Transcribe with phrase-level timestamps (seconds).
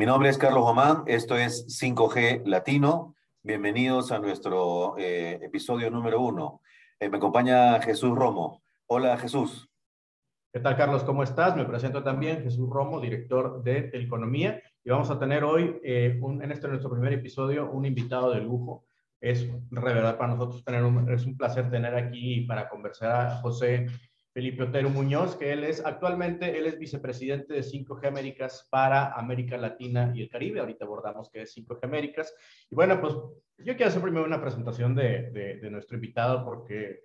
[0.00, 3.16] Mi nombre es Carlos Román, esto es 5G Latino.
[3.42, 6.62] Bienvenidos a nuestro eh, episodio número uno.
[6.98, 8.62] Eh, me acompaña Jesús Romo.
[8.86, 9.68] Hola Jesús.
[10.54, 11.04] ¿Qué tal Carlos?
[11.04, 11.54] ¿Cómo estás?
[11.54, 14.62] Me presento también Jesús Romo, director de Economía.
[14.82, 18.86] Y vamos a tener hoy, eh, en este nuestro primer episodio, un invitado de lujo.
[19.20, 23.36] Es de verdad para nosotros tener un, es un placer tener aquí para conversar a
[23.42, 23.86] José
[24.40, 29.58] Felipe Otero Muñoz, que él es actualmente, él es vicepresidente de 5G Américas para América
[29.58, 30.60] Latina y el Caribe.
[30.60, 32.34] Ahorita abordamos qué es 5G Américas.
[32.70, 37.00] Y bueno, pues yo quiero hacer primero una presentación de, de, nuestro invitado porque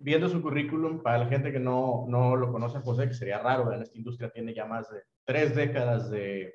[0.00, 3.72] viendo su currículum, para la gente que no, no lo conoce José, que sería raro,
[3.72, 6.54] en esta industria tiene ya más de tres décadas de,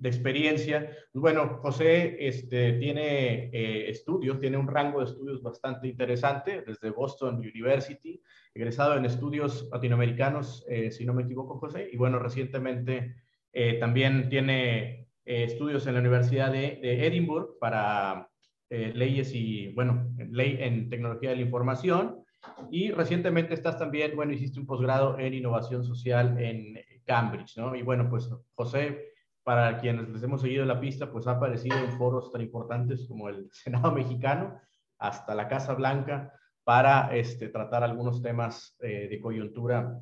[0.00, 0.90] de experiencia.
[1.12, 6.90] Pues bueno, José este, tiene eh, estudios, tiene un rango de estudios bastante interesante, desde
[6.90, 8.20] Boston University,
[8.54, 13.14] egresado en estudios latinoamericanos, eh, si no me equivoco, José, y bueno, recientemente
[13.52, 18.26] eh, también tiene estudios en la Universidad de, de Edinburgh para
[18.70, 22.24] leyes y, bueno, ley en tecnología de la información,
[22.70, 27.76] y recientemente estás también, bueno, hiciste un posgrado en innovación social en Cambridge, ¿no?
[27.76, 29.09] Y bueno, pues José
[29.42, 33.28] para quienes les hemos seguido la pista, pues ha aparecido en foros tan importantes como
[33.28, 34.60] el Senado mexicano,
[34.98, 36.32] hasta la Casa Blanca,
[36.64, 39.98] para este, tratar algunos temas eh, de coyuntura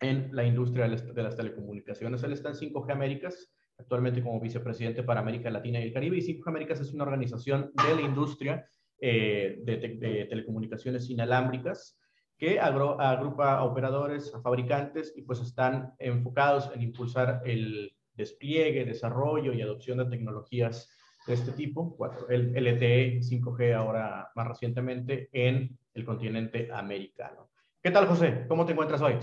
[0.00, 2.22] en la industria de las telecomunicaciones.
[2.22, 6.20] Él está en 5G Américas, actualmente como vicepresidente para América Latina y el Caribe, y
[6.20, 8.66] 5G Américas es una organización de la industria
[9.00, 11.98] eh, de, telecomunicaciones inalámbricas
[12.36, 19.52] que agrupa a operadores, a fabricantes, y pues están enfocados en impulsar el despliegue, desarrollo
[19.52, 20.88] y adopción de tecnologías
[21.26, 21.96] de este tipo,
[22.28, 27.50] el LTE 5G ahora más recientemente en el continente americano.
[27.82, 28.44] ¿Qué tal, José?
[28.48, 29.14] ¿Cómo te encuentras hoy?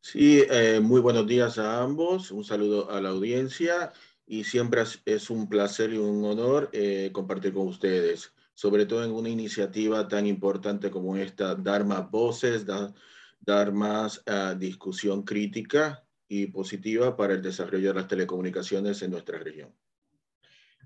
[0.00, 2.30] Sí, eh, muy buenos días a ambos.
[2.30, 3.92] Un saludo a la audiencia
[4.26, 9.10] y siempre es un placer y un honor eh, compartir con ustedes, sobre todo en
[9.10, 16.46] una iniciativa tan importante como esta, dar más voces, dar, más ah, discusión crítica y
[16.46, 19.72] positiva para el desarrollo de las telecomunicaciones en nuestra región.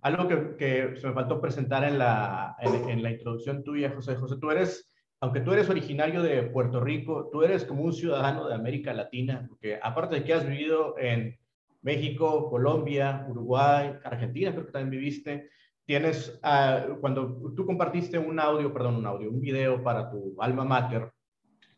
[0.03, 4.17] Algo que, que se me faltó presentar en la, en, la introducción tuya, José.
[4.17, 4.91] José, tú eres,
[5.21, 9.47] aunque tú eres originario de Puerto Rico, tú eres como un ciudadano de América Latina,
[9.49, 11.39] porque aparte de que has vivido en
[11.83, 15.51] México, Colombia, Uruguay, Argentina, creo que también viviste,
[15.85, 20.65] tienes, ah, cuando tú compartiste un audio, perdón, un audio, un video para tu alma
[20.65, 21.13] mater,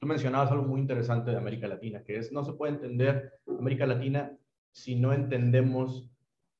[0.03, 3.87] Tú mencionabas algo muy interesante de América Latina, que es no se puede entender América
[3.87, 4.37] Latina
[4.73, 6.11] si no entendemos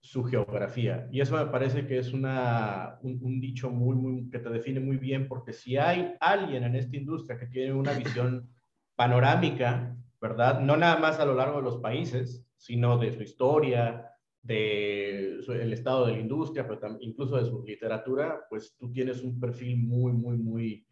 [0.01, 1.09] su geografía.
[1.11, 4.97] Y eso me parece que es una, un, dicho muy, muy, que te define muy
[4.97, 8.49] bien, porque si hay alguien en esta industria que tiene una visión
[8.95, 10.61] panorámica, ¿verdad?
[10.61, 14.09] No nada más a lo largo de los países, sino de su historia,
[14.41, 19.41] de el estado de la industria, pero incluso de su literatura, pues tú tienes un
[19.41, 20.87] perfil muy, muy, muy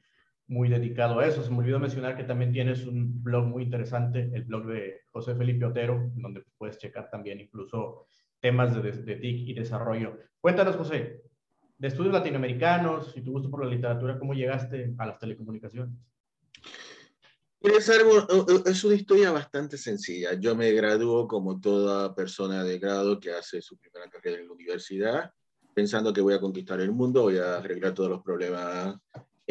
[0.51, 1.45] muy dedicado a eso.
[1.45, 5.37] Se me olvidó mencionar que también tienes un blog muy interesante, el blog de José
[5.37, 8.07] Felipe Otero, donde puedes checar también incluso
[8.41, 10.19] temas de, de, TIC y desarrollo.
[10.41, 11.23] Cuéntanos, José,
[11.79, 15.95] de estudios latinoamericanos y tu gusto por la literatura, ¿cómo llegaste a las telecomunicaciones?
[17.61, 18.27] Es, algo,
[18.67, 20.35] es una historia bastante sencilla.
[20.35, 24.53] Yo me graduó como toda persona de grado que hace su primera carrera en la
[24.55, 25.33] universidad,
[25.73, 28.97] pensando que voy a conquistar el mundo, voy a arreglar todos los problemas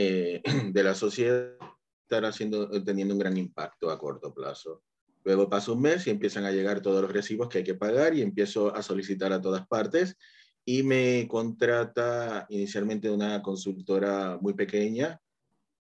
[0.01, 1.57] eh, de la sociedad
[2.03, 4.81] estar haciendo, teniendo un gran impacto a corto plazo.
[5.25, 8.15] Luego pasa un mes y empiezan a llegar todos los recibos que hay que pagar
[8.15, 10.15] y empiezo a solicitar a todas partes
[10.63, 15.19] y me contrata inicialmente una consultora muy pequeña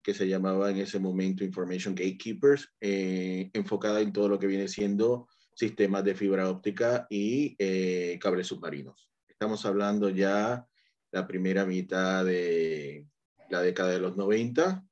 [0.02, 4.68] que se llamaba en ese momento Information Gatekeepers, eh, enfocada en todo lo que viene
[4.68, 9.12] siendo sistemas de fibra óptica y eh, cables submarinos.
[9.28, 10.66] Estamos hablando ya
[11.12, 13.06] la primera mitad de,
[13.50, 14.84] la década de los 90,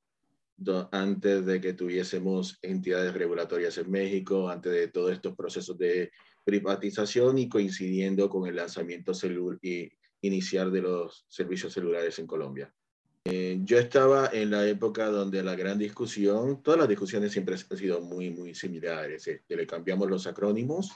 [0.91, 6.11] antes de que tuviésemos entidades regulatorias en México, antes de todos estos procesos de
[6.43, 9.11] privatización y coincidiendo con el lanzamiento
[9.61, 9.91] y
[10.21, 12.73] inicial de los servicios celulares en Colombia.
[13.25, 17.77] Eh, yo estaba en la época donde la gran discusión, todas las discusiones siempre han
[17.77, 19.27] sido muy, muy similares.
[19.27, 20.91] Este, le cambiamos los acrónimos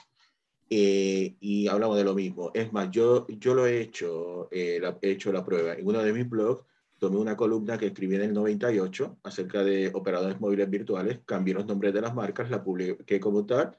[0.70, 2.52] eh, y hablamos de lo mismo.
[2.54, 5.74] Es más, yo, yo lo he hecho, eh, he hecho la prueba.
[5.74, 6.64] En uno de mis blogs
[7.00, 11.66] tomé una columna que escribí en el 98 acerca de operadores móviles virtuales, cambié los
[11.66, 13.76] nombres de las marcas, la publiqué como tal,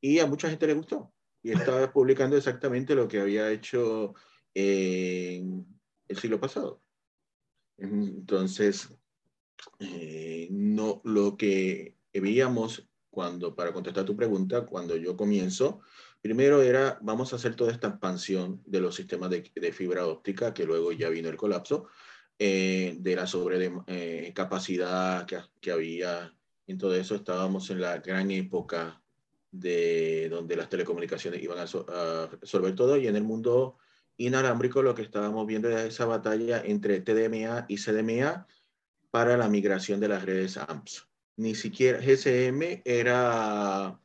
[0.00, 1.12] y a mucha gente le gustó.
[1.42, 4.14] Y estaba publicando exactamente lo que había hecho
[4.52, 5.64] en
[6.08, 6.82] el siglo pasado.
[7.78, 8.88] Entonces,
[9.78, 15.82] eh, no, lo que veíamos cuando, para contestar tu pregunta, cuando yo comienzo,
[16.26, 20.64] Primero era, vamos a hacer toda esta expansión de los sistemas de, fibra óptica, que
[20.64, 21.86] luego ya vino el colapso,
[22.38, 26.34] eh, de la sobrecapacidad eh, que, que había
[26.66, 27.14] en todo eso.
[27.14, 29.02] Estábamos en la gran época
[29.50, 33.78] de donde las telecomunicaciones iban a, a todo y en el mundo
[34.18, 38.46] inalámbrico lo que estábamos viendo era esa batalla entre TDMA y CDMA
[39.10, 41.08] para la migración de las redes AMPS.
[41.36, 44.00] Ni siquiera GSM era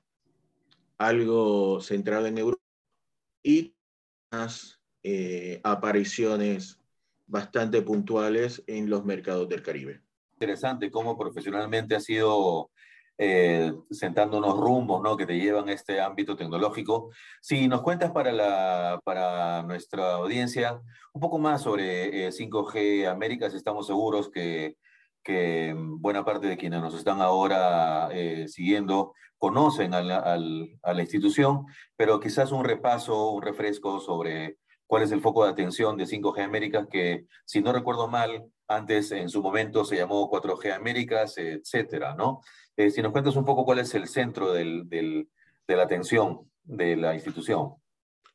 [0.98, 2.62] algo centrado en Europa
[3.44, 3.74] y
[4.32, 6.81] unas eh, apariciones
[7.32, 10.02] bastante puntuales en los mercados del Caribe.
[10.34, 12.72] Interesante cómo profesionalmente ha sido
[13.18, 15.16] eh, sentando unos rumbos ¿no?
[15.16, 17.10] que te llevan a este ámbito tecnológico.
[17.40, 20.82] Si nos cuentas para, la, para nuestra audiencia
[21.14, 24.76] un poco más sobre 5G eh, Américas, estamos seguros que,
[25.24, 31.02] que buena parte de quienes nos están ahora eh, siguiendo conocen a la, a la
[31.02, 34.58] institución, pero quizás un repaso, un refresco sobre
[34.92, 39.14] cuál es el foco de atención de 5G Américas, que si no recuerdo mal, antes
[39.14, 42.42] en su momento se llamó 4G Américas, etcétera, ¿no?
[42.76, 45.30] Eh, si nos cuentas un poco cuál es el centro del, del,
[45.66, 47.76] de la atención de la institución.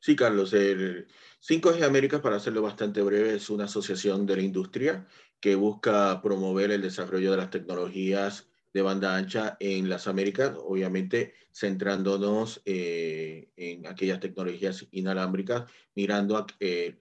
[0.01, 0.55] Sí, Carlos.
[0.55, 1.07] El
[1.47, 5.07] 5G Américas, para hacerlo bastante breve, es una asociación de la industria
[5.41, 11.33] que busca promover el desarrollo de las tecnologías de banda ancha en las Américas, obviamente
[11.51, 15.65] centrándonos eh, en aquellas tecnologías inalámbricas,
[15.95, 16.99] mirando a eh,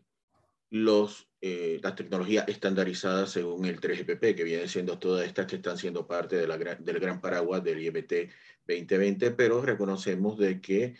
[0.69, 5.77] los eh, las tecnologías estandarizadas según el 3GPP, que viene siendo todas estas que están
[5.77, 8.13] siendo parte del gran paraguas del IMT
[8.66, 10.95] 2020, pero reconocemos de que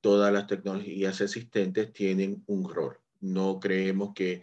[0.00, 2.98] todas las tecnologías existentes tienen un rol.
[3.20, 4.42] No creemos que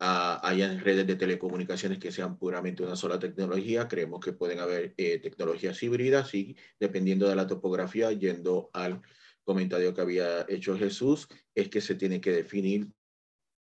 [0.00, 4.94] uh, hayan redes de telecomunicaciones que sean puramente una sola tecnología, creemos que pueden haber
[4.96, 9.02] eh, tecnologías híbridas y dependiendo de la topografía, yendo al
[9.44, 12.88] comentario que había hecho Jesús, es que se tiene que definir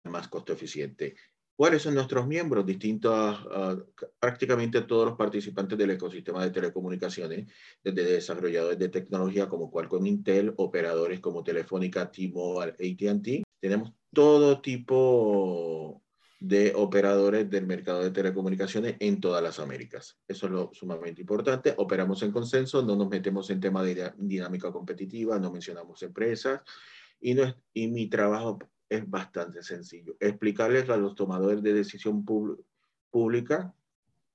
[0.03, 1.15] más costo eficiente.
[1.57, 2.65] ¿Cuáles son nuestros miembros?
[2.65, 3.81] Distintos, uh,
[4.19, 7.49] prácticamente todos los participantes del ecosistema de telecomunicaciones,
[7.81, 13.43] desde desarrolladores de tecnología como Qualcomm Intel, operadores como Telefónica, T-Mobile, AT&T.
[13.61, 16.04] Tenemos todo tipo
[16.47, 20.19] de operadores del mercado de telecomunicaciones en todas las Américas.
[20.27, 21.73] Eso es lo sumamente importante.
[21.77, 26.61] Operamos en consenso, no nos metemos en temas de dinámica competitiva, no mencionamos empresas.
[27.19, 30.15] Y, no es, y mi trabajo es bastante sencillo.
[30.19, 32.23] Explicarles a los tomadores de decisión
[33.09, 33.73] pública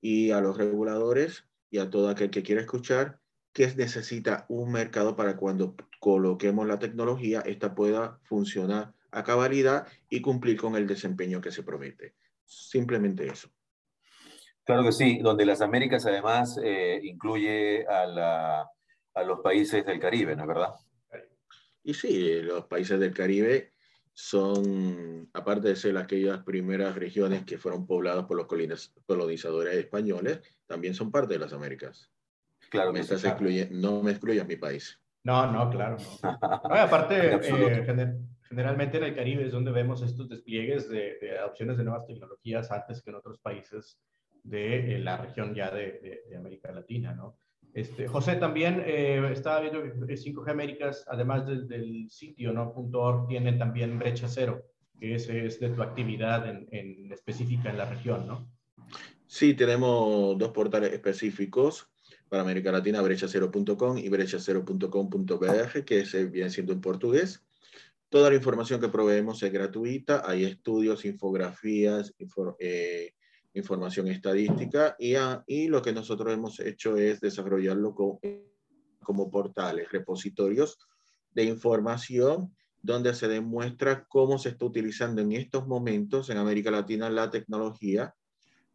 [0.01, 3.21] y a los reguladores y a todo aquel que quiera escuchar
[3.53, 10.21] que necesita un mercado para cuando coloquemos la tecnología, esta pueda funcionar a cabalidad y
[10.21, 12.15] cumplir con el desempeño que se promete.
[12.45, 13.49] Simplemente eso.
[14.63, 18.69] Claro que sí, donde las Américas además eh, incluye a, la,
[19.13, 20.69] a los países del Caribe, ¿no es verdad?
[21.83, 23.73] Y sí, los países del Caribe
[24.13, 28.47] son, aparte de ser aquellas primeras regiones que fueron pobladas por los
[29.05, 32.11] colonizadores españoles, también son parte de las Américas.
[32.69, 33.23] Claro, me estás
[33.71, 34.99] no me excluyas mi país.
[35.23, 35.97] No, no, claro.
[36.23, 38.17] aparte, eh,
[38.51, 43.01] generalmente en el Caribe es donde vemos estos despliegues de, adopciones de nuevas tecnologías antes
[43.01, 43.99] que en otros países
[44.43, 47.37] de eh, la región ya de, de América Latina, ¿no?
[47.73, 52.73] Este, José, también eh, estaba viendo que 5G Américas, además del, sitio, ¿no?
[52.93, 54.65] .org, tiene también brecha cero,
[54.99, 58.51] que ese es de tu actividad en, específica en la región, ¿no?
[59.25, 61.89] Sí, tenemos dos portales específicos
[62.27, 67.41] para América Latina, brechacero.com y brechacero.com.br, que se viene siendo en portugués.
[68.11, 72.13] Toda la información que proveemos es gratuita, hay estudios, infografías,
[72.59, 73.13] eh,
[73.53, 75.13] información estadística y,
[75.47, 78.19] y lo que nosotros hemos hecho es desarrollarlo como,
[79.01, 80.77] como portales, repositorios
[81.33, 87.09] de información donde se demuestra cómo se está utilizando en estos momentos en América Latina
[87.09, 88.13] la tecnología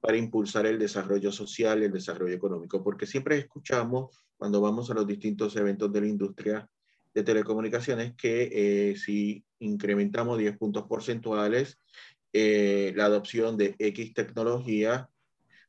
[0.01, 4.95] para impulsar el desarrollo social y el desarrollo económico, porque siempre escuchamos cuando vamos a
[4.95, 6.71] los distintos eventos de la industria
[7.17, 11.79] de telecomunicaciones que eh, si incrementamos 10 puntos porcentuales
[12.35, 15.09] eh, la adopción de X tecnología,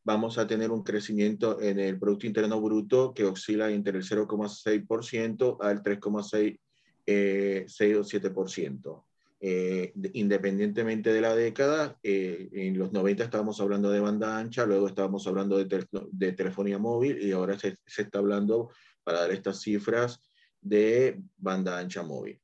[0.03, 5.57] vamos a tener un crecimiento en el Producto Interno Bruto que oscila entre el 0,6%
[5.61, 6.59] al 3,6
[7.05, 9.03] eh, o 7%.
[9.39, 14.87] Eh, independientemente de la década, eh, en los 90 estábamos hablando de banda ancha, luego
[14.87, 18.71] estábamos hablando de, de telefonía móvil y ahora se, se, está hablando,
[19.03, 20.19] para dar estas cifras,
[20.67, 22.39] de banda ancha móvil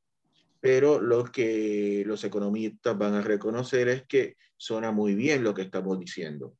[0.64, 5.64] pero lo que los economistas van a reconocer es que suena muy bien lo que
[5.64, 6.56] estamos diciendo.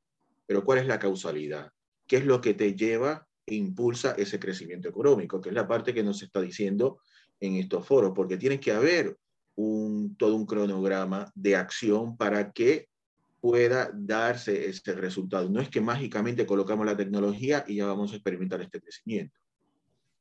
[0.46, 1.72] Pero ¿cuál es la causalidad?
[2.06, 5.40] ¿Qué es lo que te lleva e impulsa ese crecimiento económico?
[5.40, 7.00] Que es la parte que nos está diciendo
[7.40, 9.18] en estos foros, porque tiene que haber
[9.56, 12.90] un, todo un cronograma de acción para que
[13.40, 15.50] pueda darse ese resultado.
[15.50, 19.40] No es que mágicamente colocamos la tecnología y ya vamos a experimentar este crecimiento.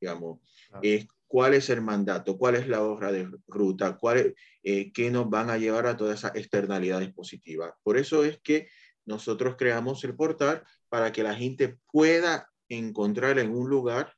[0.00, 0.38] Digamos,
[0.82, 5.30] es cuál es el mandato, cuál es la hoja de ruta, cuál, eh, qué nos
[5.30, 7.72] van a llevar a todas esas externalidades positivas.
[7.82, 8.68] Por eso es que
[9.06, 14.12] nosotros creamos el portal para que la gente pueda encontrar en un lugar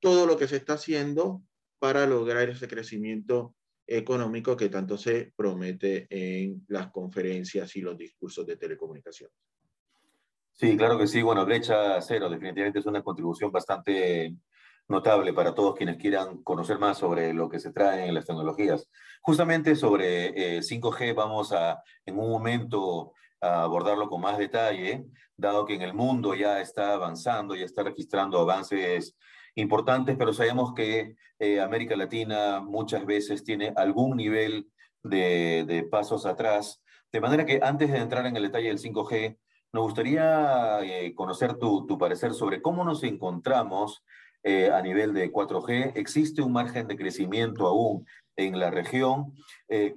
[0.00, 1.42] todo lo que se está haciendo
[1.78, 3.54] para lograr ese crecimiento
[3.86, 9.36] económico que tanto se promete en las conferencias y los discursos de telecomunicaciones.
[10.54, 11.20] Sí, claro que sí.
[11.20, 14.34] Bueno, brecha cero definitivamente es una contribución bastante
[14.88, 18.88] notable para todos quienes quieran conocer más sobre lo que se trae en las tecnologías.
[19.22, 25.04] Justamente sobre 5G eh, vamos a en un momento abordarlo con más detalle,
[25.36, 29.16] dado que en el mundo ya está avanzando, ya está registrando avances
[29.54, 34.68] importantes, pero sabemos que eh, América Latina muchas veces tiene algún nivel
[35.02, 36.82] de, pasos atrás.
[37.12, 39.38] De manera que antes de entrar en el detalle del 5G,
[39.72, 44.02] nos gustaría eh, conocer tu, parecer sobre cómo nos encontramos
[44.42, 45.92] eh, a nivel de 4G.
[45.96, 49.34] ¿Existe un margen de crecimiento aún en la región?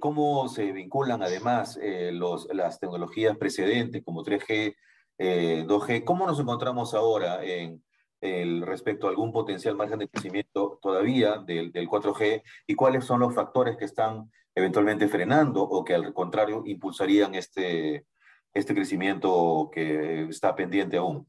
[0.00, 1.78] ¿Cómo se vinculan además
[2.10, 4.74] los, las tecnologías precedentes como 3G,
[5.18, 6.04] 2G?
[6.04, 7.82] ¿Cómo nos encontramos ahora en,
[8.22, 13.20] el, respecto a algún potencial margen de crecimiento todavía del, del 4G y cuáles son
[13.20, 18.06] los factores que están eventualmente frenando o que al contrario impulsarían este,
[18.54, 21.26] este crecimiento que está pendiente aún.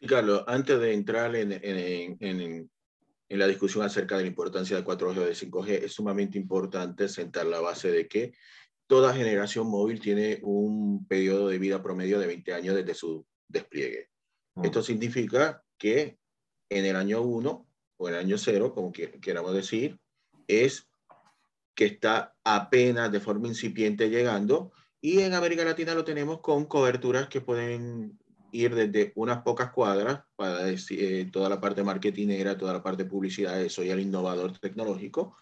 [0.00, 2.70] Sí, Carlos, antes de entrar en, en, en,
[3.28, 7.08] en, la discusión acerca de la importancia del 4G o del 5G, es sumamente importante
[7.08, 8.34] sentar la base de que
[8.86, 14.10] toda generación móvil tiene un periodo de vida promedio de 20 años desde su despliegue.
[14.54, 14.64] Mm.
[14.66, 16.18] Esto significa que
[16.68, 19.98] en el año 1 o en el año 0, como queramos decir,
[20.46, 20.88] es
[21.74, 27.28] que está apenas de forma incipiente llegando y en América Latina lo tenemos con coberturas
[27.28, 28.18] que pueden
[28.52, 33.04] ir desde unas pocas cuadras para decir, eh, toda la parte marketingera, toda la parte
[33.04, 35.36] de publicidad, eso y el innovador tecnológico,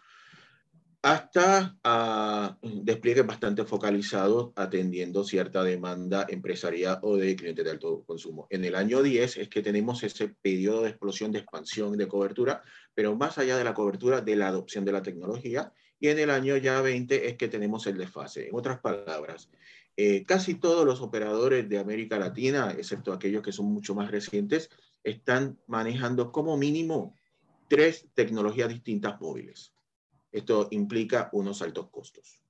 [1.05, 8.47] hasta uh, despliegues bastante focalizados atendiendo cierta demanda empresarial o de clientes de alto consumo.
[8.49, 12.63] En el año 10 es que tenemos ese periodo de explosión, de expansión, de cobertura,
[12.95, 15.75] pero más allá de la cobertura, de la adopción de la tecnología.
[16.01, 18.49] Y en el año ya 20 es que tenemos el desfase.
[18.49, 19.51] En otras palabras,
[19.97, 24.71] eh, casi todos los operadores de América Latina, excepto aquellos que son mucho más recientes,
[25.05, 27.15] están manejando como mínimo
[27.69, 29.73] tres tecnologías distintas móviles.
[30.33, 32.43] Esto implica unos altos costos.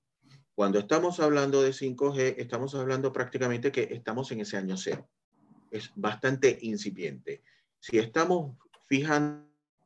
[0.54, 5.08] Cuando estamos hablando de 5G, estamos hablando prácticamente que estamos en ese año cero.
[5.70, 7.42] Es bastante incipiente.
[7.80, 9.44] Si estamos fijando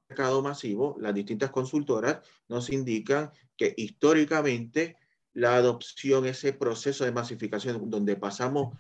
[0.09, 4.97] mercado masivo, las distintas consultoras nos indican que históricamente
[5.39, 8.77] la adopción, ese proceso de masificación donde pasamos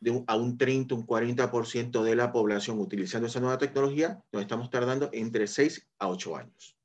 [0.00, 4.68] de a un 30, un 40% de la población utilizando esa nueva tecnología, nos estamos
[4.68, 6.76] tardando entre 6 a 8 años.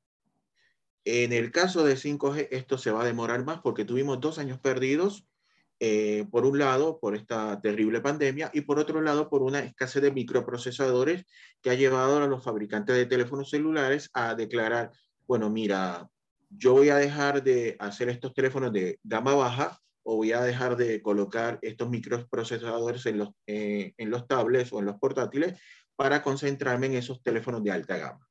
[1.04, 4.60] En el caso de 5G, esto se va a demorar más porque tuvimos dos años
[4.60, 5.26] perdidos,
[5.80, 10.00] eh, por un lado, por esta terrible pandemia y por otro lado, por una escasez
[10.00, 11.24] de microprocesadores
[11.60, 14.92] que ha llevado a los fabricantes de teléfonos celulares a declarar,
[15.26, 16.08] bueno, mira,
[16.48, 20.76] yo voy a dejar de hacer estos teléfonos de gama baja o voy a dejar
[20.76, 25.60] de colocar estos microprocesadores en los, eh, en los tablets o en los portátiles
[25.96, 28.28] para concentrarme en esos teléfonos de alta gama.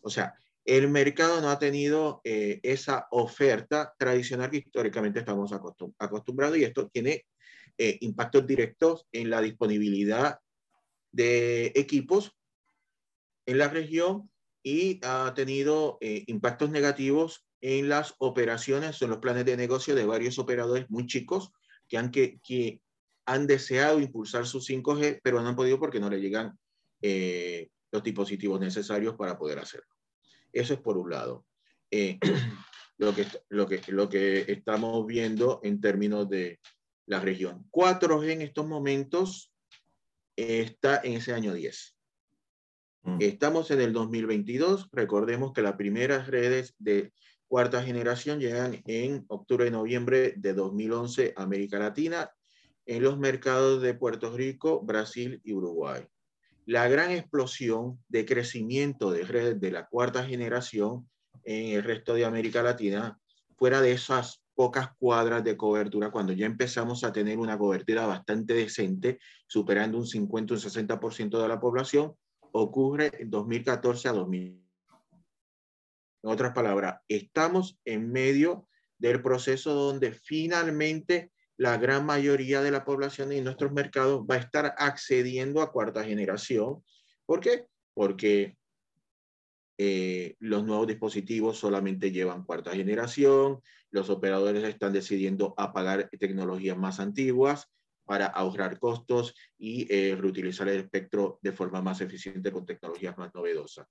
[0.00, 0.34] O sea,
[0.64, 6.88] el mercado no ha tenido eh, esa oferta tradicional que históricamente estamos acostumbrados y esto
[6.88, 7.24] tiene
[7.78, 10.38] eh, impactos directos en la disponibilidad
[11.12, 12.36] de equipos
[13.46, 14.30] en la región
[14.62, 20.06] y ha tenido eh, impactos negativos en las operaciones, en los planes de negocio de
[20.06, 21.52] varios operadores muy chicos
[21.88, 22.80] que han, que, que
[23.26, 26.58] han deseado impulsar su 5G, pero no han podido porque no le llegan
[27.92, 29.88] los dispositivos necesarios para poder hacerlo.
[30.52, 31.46] Eso es por un lado.
[31.90, 32.18] Eh,
[32.98, 36.60] lo, que, lo, que, lo que estamos viendo en términos de
[37.06, 37.66] la región.
[37.70, 39.52] 4G en estos momentos
[40.36, 41.96] está en ese año 10.
[43.02, 43.16] Mm.
[43.20, 44.88] Estamos en el 2022.
[44.92, 47.12] Recordemos que las primeras redes de
[47.50, 52.30] cuarta generación llegan en octubre y noviembre de 2011 a América Latina
[52.86, 56.06] en los mercados de Puerto Rico, Brasil y Uruguay
[56.70, 61.08] la gran explosión de crecimiento de la cuarta generación
[61.42, 63.18] en el resto de América Latina,
[63.56, 68.54] fuera de esas pocas cuadras de cobertura, cuando ya empezamos a tener una cobertura bastante
[68.54, 72.14] decente, superando un 50, un 60% de la población,
[72.52, 74.69] ocurre en 2014 a 2000.
[76.22, 78.66] En otras palabras, estamos en medio
[78.98, 84.38] del proceso donde finalmente la gran mayoría de la población en nuestros mercados va a
[84.38, 86.82] estar accediendo a cuarta generación.
[87.26, 87.66] ¿Por qué?
[87.94, 88.56] Porque
[89.78, 93.60] eh, los nuevos dispositivos solamente llevan cuarta generación,
[93.90, 97.70] los operadores están decidiendo apagar tecnologías más antiguas
[98.04, 103.34] para ahorrar costos y eh, reutilizar el espectro de forma más eficiente con tecnologías más
[103.34, 103.86] novedosas.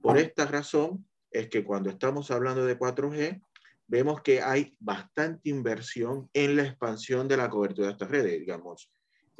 [0.00, 3.42] Por esta razón es que cuando estamos hablando de 4G,
[3.86, 8.40] vemos que hay bastante inversión en la expansión de la cobertura de estas redes.
[8.40, 8.90] Digamos,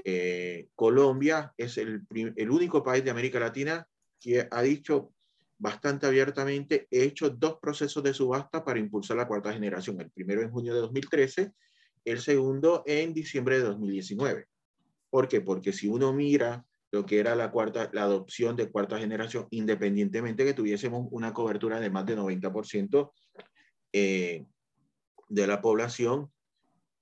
[0.04, 3.86] eh, Colombia es el, el único país de América Latina
[4.20, 5.12] que ha dicho
[5.58, 10.00] bastante abiertamente, he hecho dos procesos de subasta para impulsar la cuarta generación.
[10.00, 11.52] El primero en junio de 2013,
[12.04, 14.46] el segundo en diciembre de 2019.
[15.08, 15.40] ¿Por qué?
[15.40, 20.44] Porque si uno mira lo que era la cuarta, la adopción de cuarta generación, independientemente
[20.44, 23.10] que tuviésemos una cobertura de más de 90%
[23.94, 24.46] eh,
[25.28, 26.30] de la población,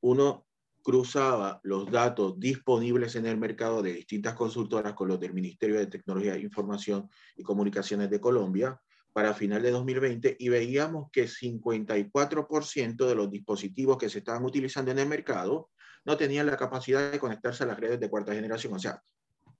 [0.00, 0.46] uno
[0.82, 5.88] cruzaba los datos disponibles en el mercado de distintas consultoras con los del Ministerio de
[5.88, 8.80] Tecnología, Información y Comunicaciones de Colombia
[9.12, 14.92] para final de 2020 y veíamos que 54% de los dispositivos que se estaban utilizando
[14.92, 15.68] en el mercado
[16.04, 18.72] no tenían la capacidad de conectarse a las redes de cuarta generación.
[18.72, 19.02] O sea,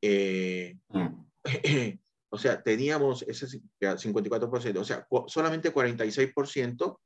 [0.03, 1.09] eh, mm.
[2.31, 3.47] o sea teníamos ese
[3.81, 6.99] 54%, o sea, solamente 46%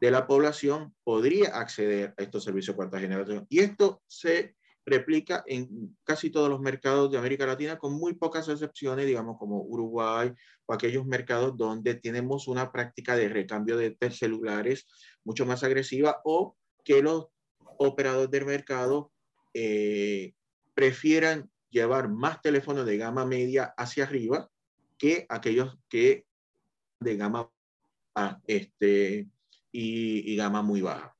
[0.00, 3.46] de la población podría acceder a estos servicios de cuarta generación.
[3.48, 4.54] Y esto se
[4.86, 9.62] replica en casi todos los mercados de América Latina, con muy pocas excepciones, digamos como
[9.62, 10.32] Uruguay
[10.66, 14.86] o aquellos mercados donde tenemos una práctica de recambio de celulares
[15.24, 17.28] mucho más agresiva o que los
[17.78, 19.10] operadores del mercado
[19.54, 20.34] eh,
[20.74, 24.48] prefieran llevar más teléfonos de gama media hacia arriba
[24.96, 26.24] que aquellos que
[27.00, 27.50] de gama
[28.46, 29.28] este,
[29.72, 31.16] y, gama muy baja.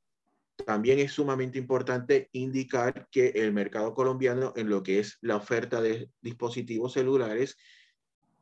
[0.65, 5.83] También es sumamente importante indicar que el mercado colombiano en lo que es la oferta
[5.83, 7.57] de dispositivos celulares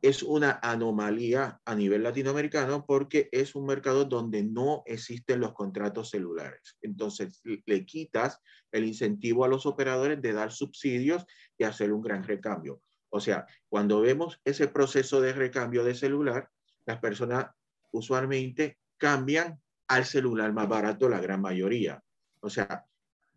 [0.03, 6.09] es una anomalía a nivel latinoamericano porque es un mercado donde no existen los contratos
[6.09, 6.77] celulares.
[6.81, 8.41] Entonces, le quitas
[8.73, 11.25] el incentivo a los operadores de dar subsidios
[11.57, 12.81] y hacer un gran recambio.
[13.11, 16.49] O sea, cuando vemos ese proceso de recambio de celular,
[16.85, 17.45] las personas
[17.91, 22.03] usualmente cambian al celular más barato la gran mayoría.
[22.41, 22.85] O sea,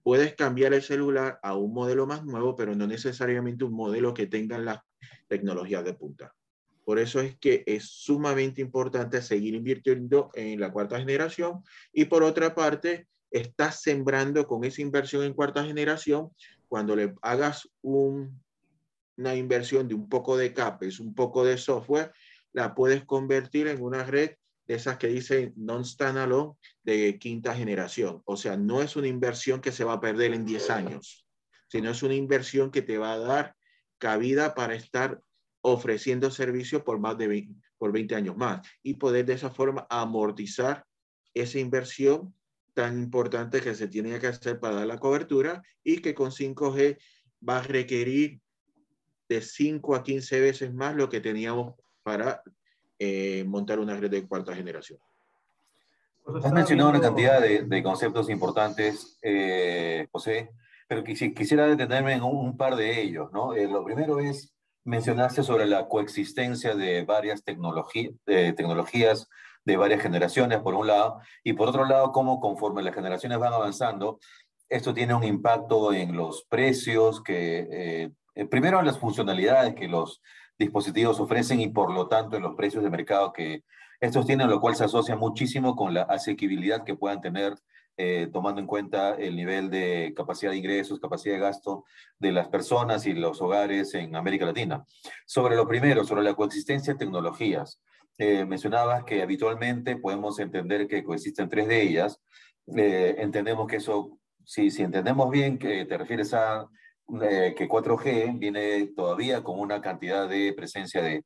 [0.02, 4.26] puedes cambiar el celular a un modelo más nuevo, pero no necesariamente un modelo que
[4.26, 4.81] tenga las
[5.29, 6.36] tecnologías de punta.
[6.87, 12.22] Por eso es que es sumamente importante seguir invirtiendo en la cuarta generación y por
[12.22, 16.31] otra parte, estás sembrando con esa inversión en cuarta generación,
[16.68, 22.12] cuando le hagas una inversión de un poco de CAPEX, un poco de software,
[22.53, 24.37] la puedes convertir en una red
[24.68, 26.53] de esas que dicen non-standalone
[26.85, 28.22] de quinta generación.
[28.27, 31.27] O sea, no es una inversión que se va a perder en 10 años,
[31.66, 33.57] sino es una inversión que te va a dar
[33.99, 35.20] cabida para estar
[35.68, 39.85] ofreciendo servicios por más de 20, por 20 años más y poder de esa forma
[39.90, 40.87] amortizar
[41.35, 42.33] esa inversión
[42.72, 46.98] tan importante que se tiene que hacer para dar la cobertura y que con 5G
[47.48, 48.40] va a requerir
[49.29, 51.74] de 5 a 15 veces más lo que teníamos
[52.05, 52.42] para
[53.00, 55.00] eh, montar una red de cuarta generación.
[56.44, 60.50] Has mencionado una cantidad de, conceptos importantes, eh, José,
[60.88, 63.33] pero quisiera detenerme en un, par de ellos.
[63.33, 63.55] ¿no?
[63.55, 64.56] Eh, lo primero es,
[64.87, 69.29] mencionaste sobre la coexistencia de varias tecnologías
[69.64, 73.53] de varias generaciones, por un lado, y por otro lado, cómo conforme las generaciones van
[73.53, 74.20] avanzando,
[74.68, 78.12] esto tiene un impacto en los precios, que
[78.49, 80.22] primero en las funcionalidades que los
[80.59, 83.64] dispositivos ofrecen y por lo tanto en los precios de mercado que
[84.01, 87.55] estos tienen, lo cual se asocia muchísimo con la asequibilidad que puedan tener
[87.96, 91.85] eh, tomando en cuenta el nivel de capacidad de ingresos, capacidad de gasto
[92.18, 94.85] de las personas y los hogares en América Latina.
[95.26, 97.80] Sobre lo primero, sobre la coexistencia de tecnologías.
[98.18, 102.20] Eh, mencionabas que habitualmente podemos entender que coexisten tres de ellas.
[102.76, 106.68] Eh, entendemos que eso, si, si entendemos bien que te refieres a
[107.22, 111.24] eh, que 4G viene todavía con una cantidad de presencia de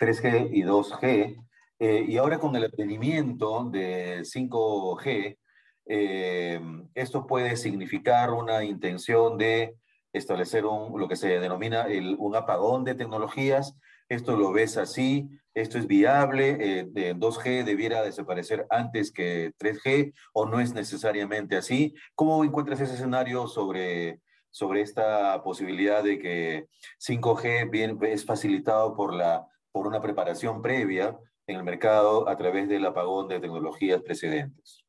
[0.00, 1.36] 3G y 2G,
[1.78, 5.38] eh, y ahora con el advenimiento de 5G,
[5.86, 6.60] eh,
[6.94, 9.76] esto puede significar una intención de
[10.12, 11.86] establecer un, lo que se denomina
[12.18, 13.76] un apagón de tecnologías.
[14.08, 16.56] Esto lo ves así, esto es viable,
[16.92, 21.94] de 2G debiera desaparecer antes que 3G o no es necesariamente así.
[22.14, 24.20] ¿Cómo encuentras ese escenario sobre
[24.54, 26.68] sobre esta posibilidad de que
[27.00, 31.18] 5G bien, es facilitado por, la, por una preparación previa
[31.48, 34.83] en el mercado a través del apagón de tecnologías precedentes?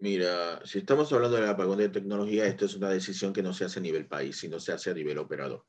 [0.00, 3.66] Mira, si estamos hablando del apagón de tecnología, esto es una decisión que no se
[3.66, 5.66] hace a nivel país, sino se hace a nivel operador.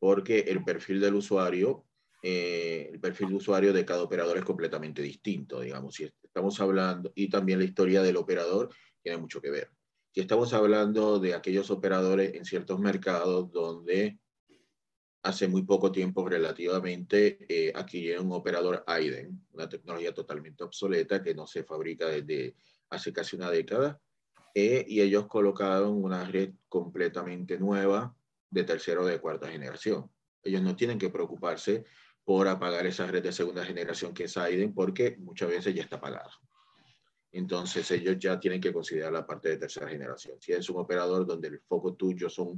[0.00, 1.86] Porque el perfil del usuario,
[2.20, 5.94] eh, el perfil de usuario de cada operador es completamente distinto, digamos.
[5.94, 8.70] Si estamos hablando, y también la historia del operador
[9.04, 9.70] tiene mucho que ver.
[10.12, 14.18] Si estamos hablando de aquellos operadores en ciertos mercados donde
[15.22, 21.34] hace muy poco tiempo relativamente eh, adquirieron un operador AIDEN, una tecnología totalmente obsoleta que
[21.34, 22.56] no se fabrica desde
[22.90, 24.00] hace casi una década,
[24.54, 28.14] eh, y ellos colocaron una red completamente nueva
[28.50, 30.10] de tercera o de cuarta generación.
[30.42, 31.84] Ellos no tienen que preocuparse
[32.24, 35.96] por apagar esa red de segunda generación que es AIDEN porque muchas veces ya está
[35.96, 36.30] apagada.
[37.32, 40.36] Entonces ellos ya tienen que considerar la parte de tercera generación.
[40.40, 42.56] Si es un operador donde el foco tuyo son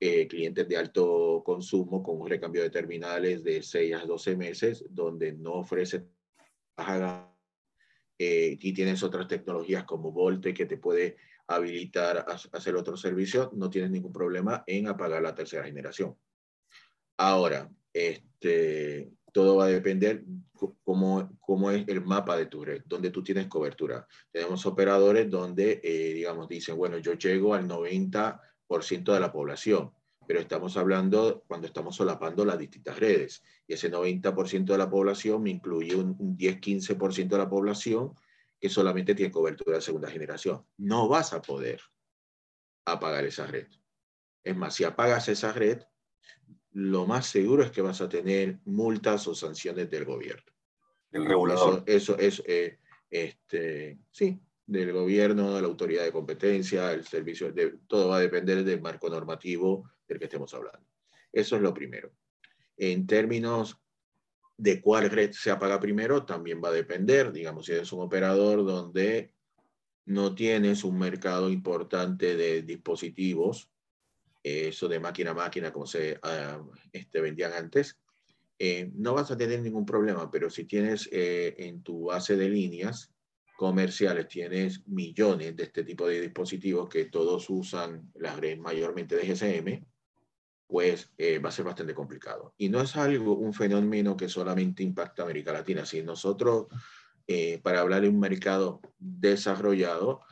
[0.00, 4.84] eh, clientes de alto consumo con un recambio de terminales de 6 a 12 meses,
[4.90, 6.08] donde no ofrece
[8.24, 11.16] eh, y tienes otras tecnologías como Volte que te puede
[11.48, 16.16] habilitar a, hacer otros servicios, no tienes ningún problema en apagar la tercera generación.
[17.16, 20.22] Ahora, este, todo va a depender
[20.84, 24.06] cómo, cómo es el mapa de tu red, donde tú tienes cobertura.
[24.30, 28.40] Tenemos operadores donde, eh, digamos, dicen, bueno, yo llego al 90
[28.88, 29.92] de la población,
[30.26, 33.42] pero estamos hablando cuando estamos solapando las distintas redes.
[33.66, 38.14] Y ese 90% de la población me incluye un, 10-15% de la población
[38.60, 40.64] que solamente tiene cobertura de segunda generación.
[40.76, 41.80] No vas a poder
[42.84, 43.66] apagar esa red.
[44.44, 45.82] Es más, si apagas esa red,
[46.72, 50.52] lo más seguro es que vas a tener multas o sanciones del gobierno.
[51.10, 51.82] El regulador.
[51.86, 52.78] Eso, es, eh,
[53.10, 58.20] este, sí, del gobierno, de la autoridad de competencia, el servicio, de, todo va a
[58.20, 60.86] depender del marco normativo del que estemos hablando.
[61.32, 62.12] Eso es lo primero.
[62.76, 63.78] En términos
[64.56, 68.64] de cuál red se apaga primero, también va a depender, digamos, si eres un operador
[68.64, 69.34] donde
[70.04, 73.70] no tienes un mercado importante de dispositivos,
[74.42, 77.98] eso de máquina a máquina como se uh, este, vendían antes,
[78.58, 82.48] eh, no vas a tener ningún problema, pero si tienes eh, en tu base de
[82.48, 83.12] líneas
[83.56, 89.26] comerciales tienes millones de este tipo de dispositivos que todos usan las redes mayormente de
[89.26, 89.84] GSM,
[90.72, 92.54] pues eh, va a ser bastante complicado.
[92.56, 95.84] Y no es algo, un fenómeno que solamente impacta a América Latina.
[95.84, 96.68] Si nosotros,
[97.26, 100.22] eh, para hablar de un mercado desarrollado,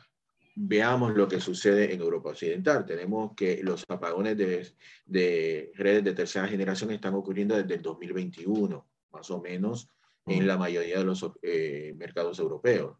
[0.55, 2.87] veamos lo que sucede en Europa Occidental.
[2.87, 4.67] Tenemos que los apagones de,
[5.05, 9.89] de redes de tercera generación están ocurriendo desde el 2021, más o menos,
[10.25, 12.97] en la mayoría de los eh, mercados europeos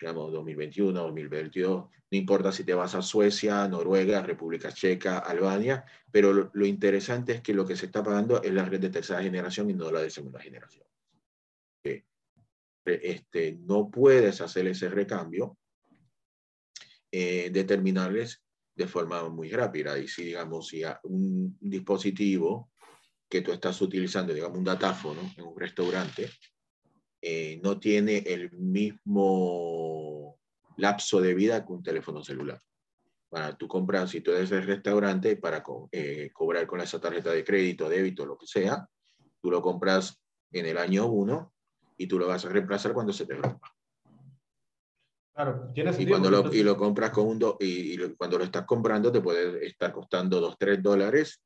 [0.00, 6.50] digamos, 2021, 2022, no importa si te vas a Suecia, Noruega, República Checa, Albania, pero
[6.52, 9.68] lo, interesante es que lo que se está pagando es la red de tercera generación
[9.70, 10.86] y no la de segunda generación.
[12.84, 15.56] Este, no puedes hacer ese recambio
[17.12, 18.42] eh, determinarles
[18.74, 19.98] de forma muy rápida.
[19.98, 22.70] Y si, digamos, si un dispositivo
[23.28, 26.30] que tú estás utilizando, digamos, un datáfono en un restaurante,
[27.22, 29.89] eh, no tiene el mismo
[30.80, 32.60] lapso de vida que un teléfono celular.
[33.28, 35.62] Para tú compras, si tú eres el restaurante, para
[35.92, 38.88] eh, cobrar con esa tarjeta de crédito, débito, lo que sea,
[39.40, 41.52] tú lo compras en el año 1
[41.96, 43.72] y tú lo vas a reemplazar cuando se te rompa.
[45.32, 48.66] Claro, y, cuando lo, y lo compras con un do, y, y, cuando lo estás
[48.66, 51.40] comprando te puede estar costando 2, 3 dólares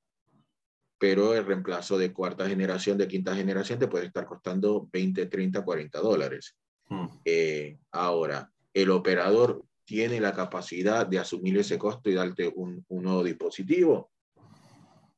[1.04, 5.62] pero el reemplazo de cuarta generación, de quinta generación, te puede estar costando 20, 30,
[5.62, 6.56] 40 dólares.
[6.88, 7.08] Hmm.
[7.26, 13.22] Eh, ahora, el operador tiene la capacidad de asumir ese costo y darte un, nuevo
[13.22, 14.10] dispositivo.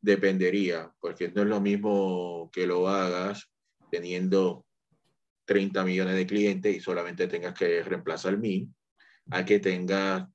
[0.01, 3.51] Dependería, porque no es lo mismo que lo hagas
[3.90, 4.66] teniendo
[5.47, 8.73] 30 millones de clientes y solamente tengas que reemplazar mil,
[9.31, 10.29] a que tengas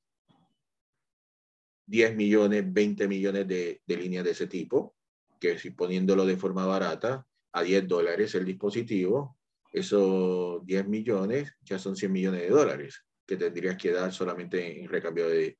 [1.85, 4.95] 10 millones, 20 millones de, de líneas de ese tipo
[5.39, 9.37] que si poniéndolo de forma barata, a 10 dólares el dispositivo,
[9.73, 14.89] esos 10 millones ya son 100 millones de dólares que tendrías que dar solamente en
[14.89, 15.57] recambio de,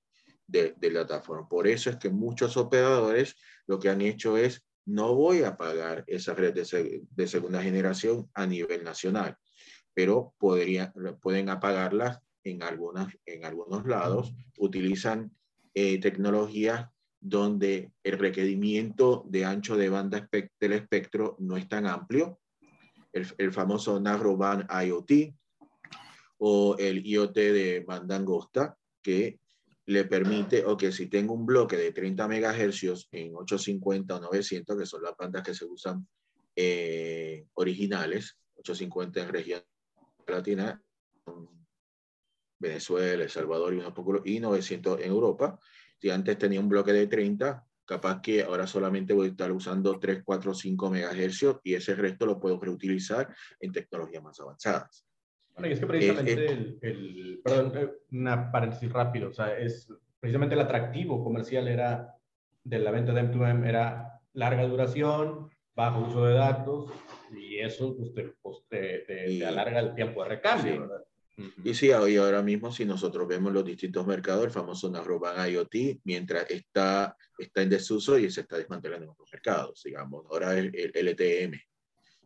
[0.47, 1.47] de, de plataforma.
[1.47, 3.35] Por eso es que muchos operadores
[3.67, 8.29] lo que han hecho es, no voy a pagar esa red de, de segunda generación
[8.33, 9.37] a nivel nacional,
[9.93, 15.31] pero podría, pueden apagarlas en, algunas, en algunos lados, utilizan
[15.73, 22.39] eh, tecnologías donde el requerimiento de ancho de banda del espectro no es tan amplio,
[23.13, 25.35] el, famoso Narrowband IoT
[26.43, 29.39] o el IoT de banda angosta, que
[29.85, 34.77] le permite, o que si tengo un bloque de 30 MHz en 850 o 900,
[34.79, 36.07] que son las bandas que se usan
[36.55, 39.61] eh, originales, 850 en región
[40.27, 40.81] latina,
[42.57, 45.59] Venezuela, El Salvador y, unos pocos, y 900 en Europa.
[45.99, 49.99] Si antes tenía un bloque de 30, capaz que ahora solamente voy a estar usando
[49.99, 55.05] 3, 4, 5 megahercios y ese resto lo puedo reutilizar en tecnologías más avanzadas.
[55.53, 59.87] Bueno, y es que precisamente el, el, perdón, eh, una paréntesis rápido, o sea, es
[60.19, 62.15] precisamente el atractivo comercial era
[62.63, 66.91] de la venta de M2M era larga duración, bajo uso de datos
[67.31, 71.03] y eso pues, te, pues, te, alarga el tiempo de recambio, ¿verdad?
[71.63, 76.01] Y sí, hoy ahora mismo si nosotros vemos los distintos mercados, el famoso Narroban IoT,
[76.03, 80.71] mientras está, está en desuso y se está desmantelando en otros mercados, digamos, ahora el,
[80.75, 81.59] el LTM.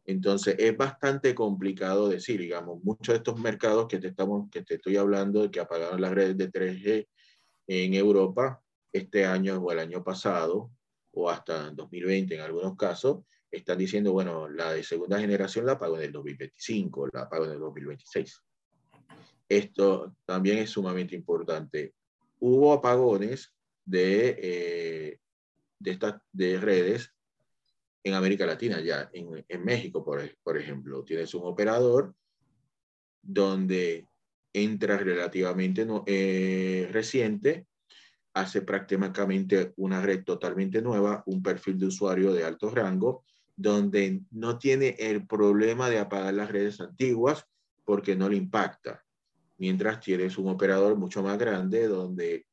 [0.06, 4.76] Entonces es bastante complicado decir, digamos, muchos de estos mercados que te, estamos, que te
[4.76, 7.08] estoy hablando, que apagaron las redes de 3G
[7.68, 8.62] en Europa
[8.94, 10.72] este año o el año pasado,
[11.12, 15.98] o hasta 2020 en algunos casos, están diciendo, bueno, la de segunda generación la pago
[15.98, 18.44] en el 2025, la pago en el 2026.
[19.50, 21.94] Esto también es sumamente importante.
[22.40, 23.54] Hubo apagones
[23.86, 25.20] de, eh,
[25.80, 27.15] de, estas, de redes
[28.06, 31.04] en América Latina, ya en, en México, por, por, ejemplo.
[31.04, 32.14] Tienes un operador
[33.22, 34.08] donde
[34.54, 37.66] entra relativamente no, eh, reciente,
[38.36, 44.60] hace prácticamente una red totalmente nueva, un perfil de usuario de alto rango, donde no
[44.60, 47.48] tiene el problema de apagar las redes antiguas
[47.84, 49.04] porque no le impacta
[49.58, 52.46] mientras tienes un operador mucho más grande donde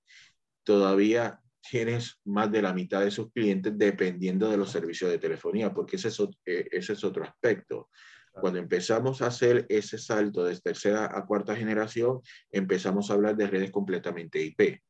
[0.62, 5.72] todavía tienes más de la mitad de sus clientes dependiendo de los servicios de telefonía,
[5.72, 7.88] porque ese es, eh, ese es otro aspecto.
[8.32, 12.20] Cuando empezamos a hacer ese salto de tercera a cuarta generación,
[12.50, 14.80] empezamos a hablar de redes completamente IP.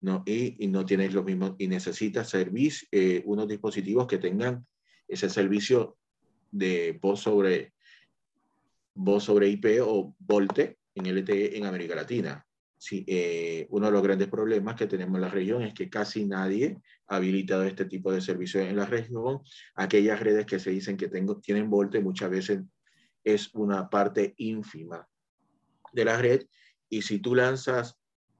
[0.00, 0.22] ¿no?
[0.24, 4.66] Y, y no tienes lo mismo, y necesitas servicio, eh, unos dispositivos que tengan
[5.06, 5.98] ese servicio
[6.50, 7.74] de voz sobre,
[8.94, 12.46] voz sobre IP o VoLTE en LTE en América Latina.
[12.82, 16.24] Sí, eh, uno de los grandes problemas que tenemos en la región es que casi
[16.24, 19.42] nadie ha habilitado este tipo de servicios en la región.
[19.74, 22.62] Aquellas redes que se dicen que tengo, tienen volte muchas veces
[23.22, 25.06] es una parte ínfima
[25.92, 26.46] de la red.
[26.88, 27.98] Y si tú lanzas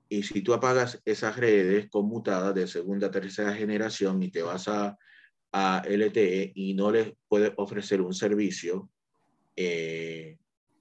[0.09, 4.96] y si tú apagas esas redes conmutadas de segunda tercera generación y te vas a,
[5.53, 8.88] a LTE y no les puedes ofrecer un servicio,
[9.55, 10.38] eh,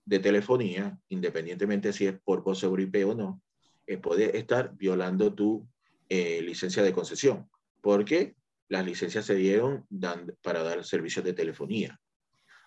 [0.10, 3.42] de telefonía, independientemente si es por voz sobre IP o no,
[3.90, 5.68] eh, puede estar violando tu
[6.08, 7.50] eh, licencia de concesión,
[7.82, 8.36] porque
[8.68, 9.88] las licencias se dieron
[10.44, 12.00] para dar servicios de telefonía.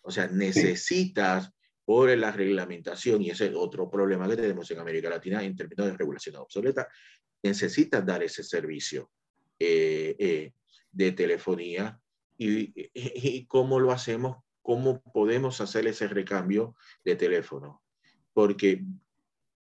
[0.02, 1.52] O sea, necesitas
[1.84, 5.86] por la reglamentación, y ese es otro problema que tenemos en América Latina en términos
[5.86, 6.88] de regulación obsoleta,
[7.40, 9.08] necesitas dar ese servicio
[9.60, 10.52] eh,
[10.90, 12.00] de telefonía.
[12.36, 17.80] Y, y, cómo lo hacemos cómo podemos hacer ese recambio de teléfono.
[18.32, 18.82] Porque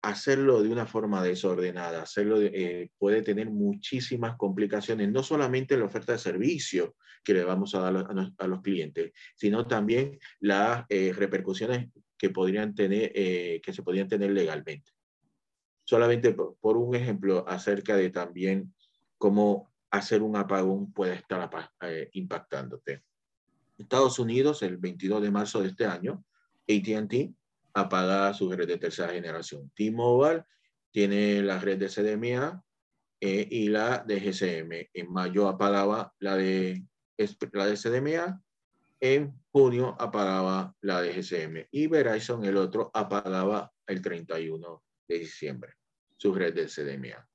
[0.06, 5.88] hacerlo de una forma desordenada, hacerlo eh, puede tener muchísimas complicaciones, no solamente en la
[5.88, 11.12] oferta de servicio que le vamos a dar a, los clientes, sino también las eh,
[11.12, 11.90] repercusiones
[12.20, 14.92] que podrían tener, eh, que se podrían tener legalmente.
[15.84, 18.76] Solamente por, por, un ejemplo acerca de también
[19.18, 21.50] cómo hacer un apagón puede estar
[22.14, 23.02] impactándote.
[23.80, 26.24] Estados Unidos, el 22 de marzo de este año,
[26.68, 27.34] ATT
[27.76, 29.72] apaga su red de tercera generación.
[29.76, 30.44] T-Mobile
[30.92, 32.64] tiene la red de CDMA
[33.20, 34.90] eh, y la de GSM.
[34.94, 36.84] En mayo apagaba la de,
[37.52, 38.42] la de CDMA,
[39.00, 45.74] en junio apagaba la de GSM y Verizon, el otro, apagaba el 31 de diciembre
[46.18, 47.28] su red de CDMA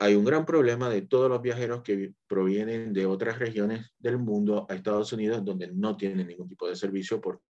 [0.00, 4.66] hay un gran problema de todos los viajeros que provienen de otras regiones del mundo
[4.68, 7.42] a Estados Unidos donde no tienen ningún tipo de servicio por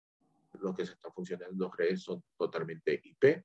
[0.61, 3.45] lo que se está funcionando redes son totalmente IP.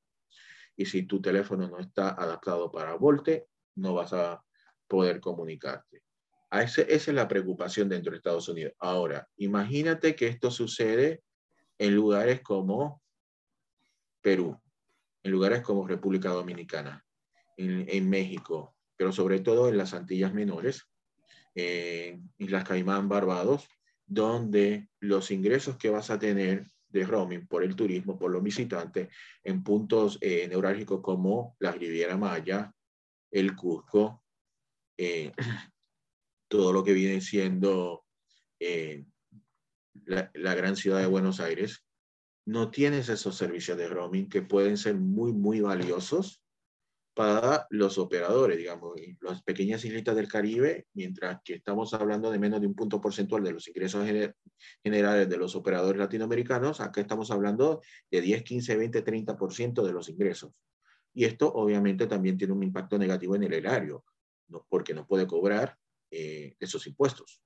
[0.76, 4.44] Y si tu teléfono no está adaptado para Volte, no vas a
[4.88, 6.04] poder comunicarte.
[6.50, 8.74] A ese, esa es la preocupación dentro de Estados Unidos.
[8.80, 11.24] Ahora, imagínate que esto sucede
[11.78, 13.02] en lugares como
[14.22, 14.60] Perú,
[15.24, 17.04] en lugares como República Dominicana,
[17.58, 20.88] en, en México, pero sobre todo en las Antillas Menores,
[21.56, 23.68] en Islas Caimán, Barbados,
[24.06, 29.10] donde los ingresos que vas a tener de roaming por el turismo, por los visitantes,
[29.44, 32.72] en puntos eh, neurálgicos como la Riviera Maya,
[33.32, 34.24] el Cusco,
[34.98, 35.32] eh,
[36.48, 38.06] todo lo que viene siendo
[38.60, 39.06] eh,
[40.06, 41.84] la, la, gran ciudad de Buenos Aires,
[42.46, 46.43] no tienes esos servicios de roaming que pueden ser muy, muy valiosos
[47.14, 52.60] para los operadores, digamos, las pequeñas islitas del Caribe, mientras que estamos hablando de menos
[52.60, 54.08] de un punto porcentual de los ingresos
[54.84, 60.10] generales de los operadores latinoamericanos, acá estamos hablando de 10, 15, 20, 30% de los
[60.10, 60.54] ingresos.
[61.14, 64.04] Y esto obviamente también tiene un impacto negativo en el erario,
[64.48, 64.66] ¿no?
[64.68, 65.78] porque no puede cobrar
[66.10, 67.42] eh, esos impuestos.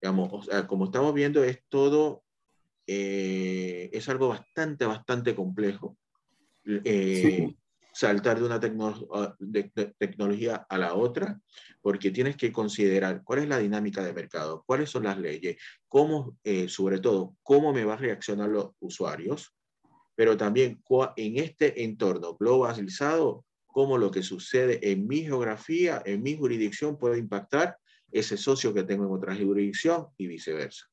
[0.00, 2.24] Digamos, como estamos viendo, es todo,
[2.86, 5.96] eh, es algo bastante, bastante complejo.
[6.66, 7.54] Eh,
[8.00, 8.58] saltar de una
[9.12, 9.36] ah,
[9.98, 11.38] tecnología a la otra,
[11.82, 16.38] porque tienes que considerar cuál es la dinámica de mercado, cuáles son las leyes, cómo,
[16.42, 19.54] eh, sobre todo, cómo me van a reaccionar los usuarios,
[20.14, 20.82] pero también
[21.16, 27.18] en este entorno globalizado, cómo lo que sucede en mi geografía, en mi jurisdicción puede
[27.18, 27.76] impactar
[28.10, 30.86] ese socio que tengo en otra jurisdicción y viceversa.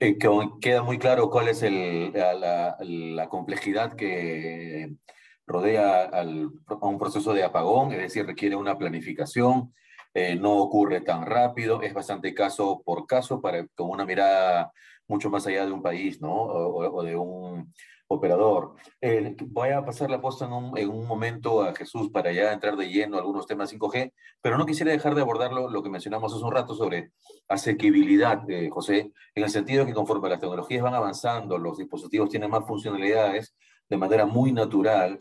[0.00, 0.18] Eh,
[0.60, 4.96] queda muy claro cuál es el, la, la complejidad que
[5.46, 9.72] rodea a un proceso de apagón, es decir, requiere una planificación,
[10.14, 14.72] eh, no ocurre tan rápido, es bastante caso por caso, para, con una mirada
[15.08, 16.34] mucho más allá de un país, ¿no?
[16.34, 17.72] O, de un
[18.08, 18.74] operador.
[19.00, 22.52] Eh, voy a pasar la posta en un, en un, momento a Jesús para ya
[22.52, 26.32] entrar de lleno algunos temas 5G, pero no quisiera dejar de abordarlo, lo que mencionamos
[26.34, 27.12] hace un rato sobre
[27.48, 32.50] asequibilidad, eh, José, en el sentido que conforme las tecnologías van avanzando, los dispositivos tienen
[32.50, 33.54] más funcionalidades,
[33.88, 35.18] de manera muy natural,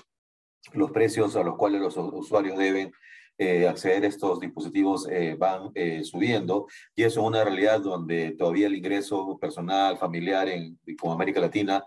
[0.73, 2.91] los precios a los cuales los usuarios deben
[3.37, 8.35] eh, acceder a estos dispositivos eh, van eh, subiendo y eso es una realidad donde
[8.37, 11.83] todavía el ingreso personal, familiar en como América Latina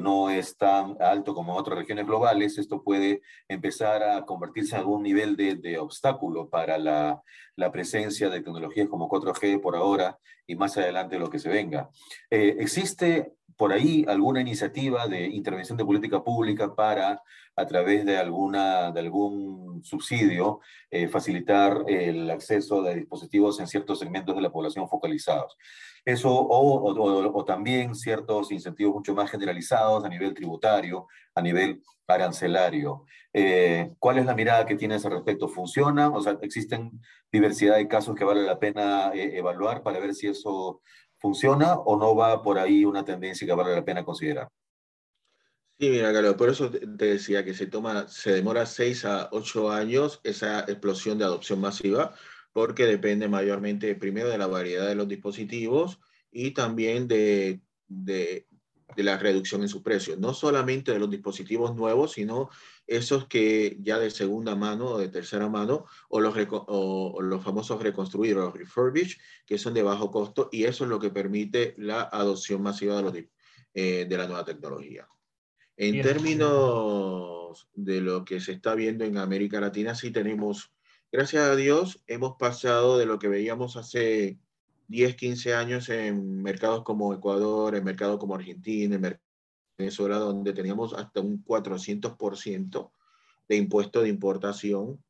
[0.00, 4.80] no es tan alto como en otras regiones globales, esto puede empezar a convertirse en
[4.80, 7.22] algún nivel de, de obstáculo para la,
[7.54, 11.90] la, presencia de tecnologías como 4G por ahora y más adelante lo que se venga.
[12.28, 17.22] ¿Existe por ahí alguna iniciativa de intervención de política pública para
[17.56, 20.60] a través de, alguna, de algún subsidio,
[20.90, 25.56] eh, facilitar el acceso de dispositivos en ciertos segmentos de la población focalizados.
[26.04, 33.04] Eso, o, también ciertos incentivos mucho más generalizados a nivel tributario, a nivel arancelario.
[33.32, 35.48] Eh, ¿Cuál es la mirada que tienes al respecto?
[35.48, 36.08] ¿Funciona?
[36.08, 40.26] O sea, ¿existen diversidad de casos que vale la pena eh, evaluar para ver si
[40.26, 40.82] eso
[41.22, 44.48] funciona o no va por ahí una tendencia que vale la pena considerar?
[45.78, 49.70] Sí, mira, Carlos, por eso te decía que se, toma, se demora seis a ocho
[49.70, 52.14] años esa explosión de adopción masiva,
[52.52, 55.98] porque depende mayormente primero de la variedad de los dispositivos
[56.30, 58.46] y también de, de,
[58.96, 60.16] de la reducción en su precio.
[60.16, 62.50] No solamente de los dispositivos nuevos, sino
[62.86, 67.82] esos que ya de segunda mano o de tercera mano, o los, o, los famosos
[67.82, 72.02] reconstruidos, los refurbished, que son de bajo costo, y eso es lo que permite la
[72.02, 73.14] adopción masiva de, los,
[73.74, 75.06] eh, de la nueva tecnología.
[75.76, 80.72] En términos de lo que se está viendo en América Latina, sí tenemos,
[81.10, 84.38] gracias a Dios, hemos pasado de lo que veíamos hace
[84.88, 89.18] 10, 15 años en mercados como Ecuador, en mercados como Argentina, en
[89.78, 92.90] Venezuela, donde teníamos hasta un 400%
[93.48, 95.02] de impuesto de importación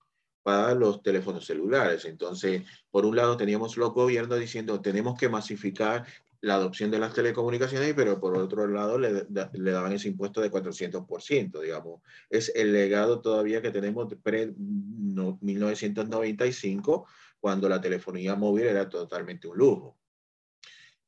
[0.43, 2.05] para los teléfonos celulares.
[2.05, 6.07] Entonces, por un lado teníamos los gobiernos diciendo tenemos que masificar
[6.41, 10.51] la adopción de las telecomunicaciones, pero por otro lado le, le daban ese impuesto de
[10.51, 12.01] 400%, digamos.
[12.29, 17.07] Es el legado todavía que tenemos de pre 1995,
[17.43, 19.99] cuando la telefonía móvil era totalmente un lujo.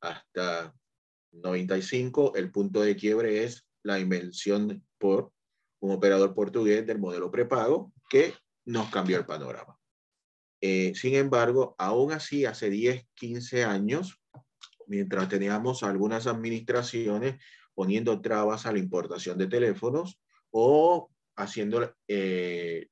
[0.01, 0.75] Hasta
[1.31, 5.31] 95, el punto de quiebre es la invención por
[5.79, 8.33] un operador portugués del modelo prepago que
[8.65, 9.79] nos cambió el panorama.
[10.59, 14.19] Eh, sin embargo, aún así, hace 10, 15 años,
[14.87, 17.41] mientras teníamos algunas administraciones
[17.73, 20.19] poniendo trabas a la importación de teléfonos
[20.51, 22.89] o haciendo eh,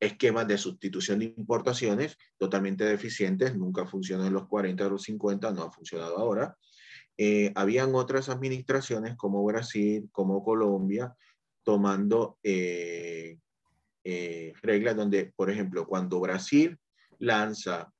[0.00, 5.52] esquemas de sustitución de importaciones totalmente deficientes, nunca funcionó en los 40 o los 50,
[5.52, 6.56] no ha funcionado ahora.
[7.18, 11.14] Eh, habían otras administraciones como Brasil, como Colombia,
[11.62, 13.36] tomando eh,
[14.62, 16.78] reglas donde, por ejemplo, cuando Brasil
[17.18, 17.92] lanza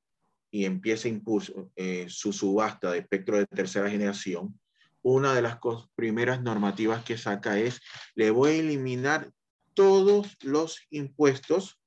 [0.50, 4.58] y empieza impulso, eh, su subasta de espectro de tercera generación,
[5.02, 5.58] una de las
[5.94, 7.80] primeras normativas que saca es,
[8.14, 9.30] le voy a eliminar
[9.74, 11.79] todos los impuestos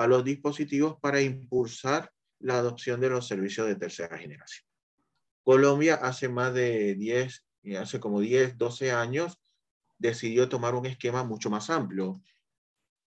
[0.00, 4.66] a los dispositivos para impulsar la adopción de los servicios de tercera generación.
[5.42, 9.38] Colombia hace más de 10, eh, hace como 10, 12 años,
[9.98, 12.22] decidió tomar un esquema mucho más amplio.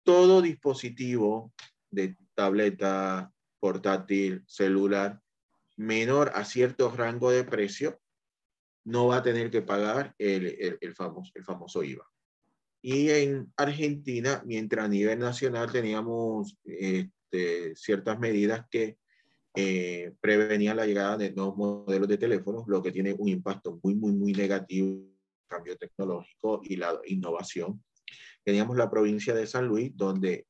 [0.02, 1.52] Todo dispositivo
[1.88, 5.22] de tableta, portátil, celular,
[5.76, 8.00] menor a cierto rango de precio,
[8.84, 12.11] no va a tener que pagar el, el, famoso, el famoso IVA.
[12.82, 18.98] Y en Argentina, mientras a nivel nacional teníamos este, ciertas medidas que
[19.54, 23.94] eh, prevenían la llegada de nuevos modelos de teléfonos, lo que tiene un impacto muy,
[23.94, 27.82] muy, muy negativo en el cambio tecnológico y la innovación.
[28.44, 30.46] Teníamos la provincia de San Luis, donde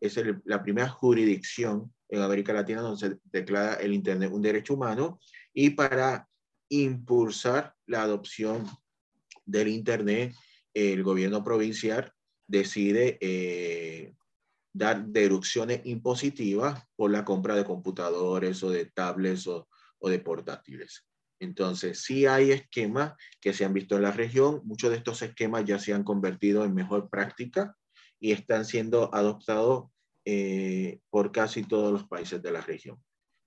[0.00, 5.18] es la primera jurisdicción en América Latina donde se declara el Internet un derecho humano
[5.54, 6.28] y para
[6.68, 8.66] impulsar la adopción
[9.46, 10.34] del Internet,
[10.74, 12.12] el gobierno provincial
[12.46, 14.14] decide eh,
[14.72, 19.68] dar deducciones impositivas por la compra de computadores o de tablets o,
[20.02, 21.06] de portátiles.
[21.40, 24.60] Entonces, sí hay esquemas que se han visto en la región.
[24.64, 27.76] Muchos de estos esquemas ya se han convertido en mejor práctica
[28.20, 29.90] y están siendo adoptados
[30.24, 33.02] eh, por casi todos los países de la región.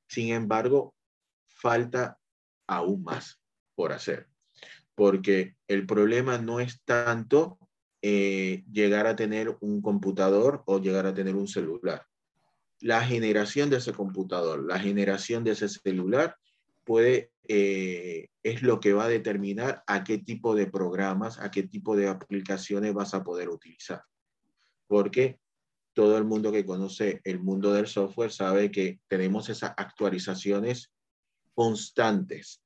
[0.09, 0.93] Sin embargo,
[1.47, 2.19] falta
[2.67, 3.41] aún más
[3.76, 4.30] por hacer,
[4.96, 7.60] porque el problema no es tanto
[8.02, 12.06] eh, llegar a tener un computador o llegar a tener un celular.
[12.80, 16.38] La generación de ese computador, la generación de ese celular
[16.84, 21.64] puede, eh, es lo que va a determinar a qué tipo de programas, a qué
[21.64, 24.04] tipo de aplicaciones vas a poder utilizar.
[24.88, 25.39] Porque
[25.93, 30.91] todo el mundo que conoce el mundo del software sabe que tenemos esas actualizaciones
[31.54, 32.64] constantes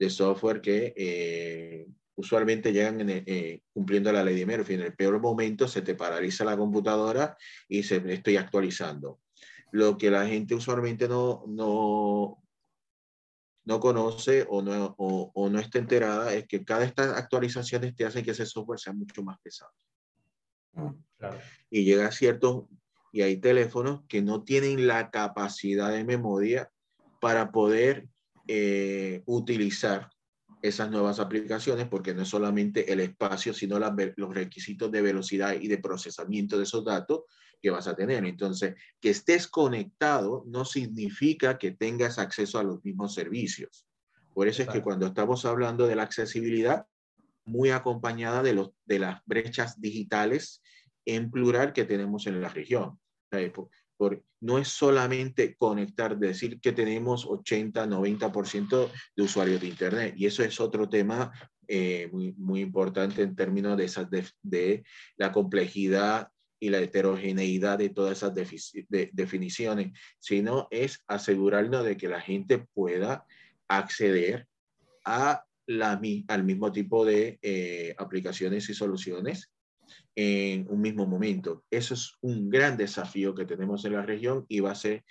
[0.00, 1.86] de software que eh,
[2.16, 4.74] usualmente llegan eh, cumpliendo la ley de Murphy.
[4.74, 7.36] En el peor momento se te paraliza la computadora
[7.68, 9.20] y se estoy actualizando.
[9.72, 12.42] Lo que la gente usualmente no, no,
[13.64, 18.24] no conoce o no, o, no está enterada es que cada estas actualizaciones te hacen
[18.24, 19.72] que ese software sea mucho más pesado.
[21.68, 22.64] Y llega a ciertos,
[23.12, 26.70] y hay teléfonos que no tienen la capacidad de memoria
[27.20, 28.08] para poder
[28.52, 30.10] eh, utilizar
[30.60, 35.68] esas nuevas aplicaciones, porque no es solamente el espacio, sino los requisitos de velocidad y
[35.68, 37.20] de procesamiento de esos datos
[37.62, 38.24] que vas a tener.
[38.24, 43.86] Entonces, que estés conectado no significa que tengas acceso a los mismos servicios.
[44.34, 46.86] Por eso es que cuando estamos hablando de la accesibilidad,
[47.44, 50.60] muy acompañada de, los, de las brechas digitales
[51.04, 52.98] en plural que tenemos en la región.
[54.40, 60.14] No es solamente conectar, decir que tenemos 80, 90% de usuarios de Internet.
[60.16, 61.30] Y eso es otro tema
[61.68, 64.08] eh, muy, muy importante en términos de, esas
[65.16, 66.28] la complejidad
[66.58, 68.34] y la heterogeneidad de todas esas
[69.12, 73.24] definiciones, sino es asegurarnos de que la gente pueda
[73.68, 74.46] acceder
[75.04, 79.50] al mismo tipo de eh, aplicaciones y soluciones
[80.20, 81.64] en un mismo momento.
[81.70, 85.02] Eso es un gran desafío que tenemos en la región y va a ser,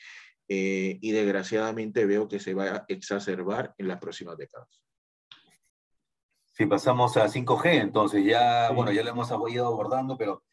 [0.47, 4.84] eh, y desgraciadamente veo que se va a exacerbar en las próximas décadas.
[6.53, 10.43] Si pasamos a 5G, entonces ya, bueno, ya lo hemos ido abordando, pero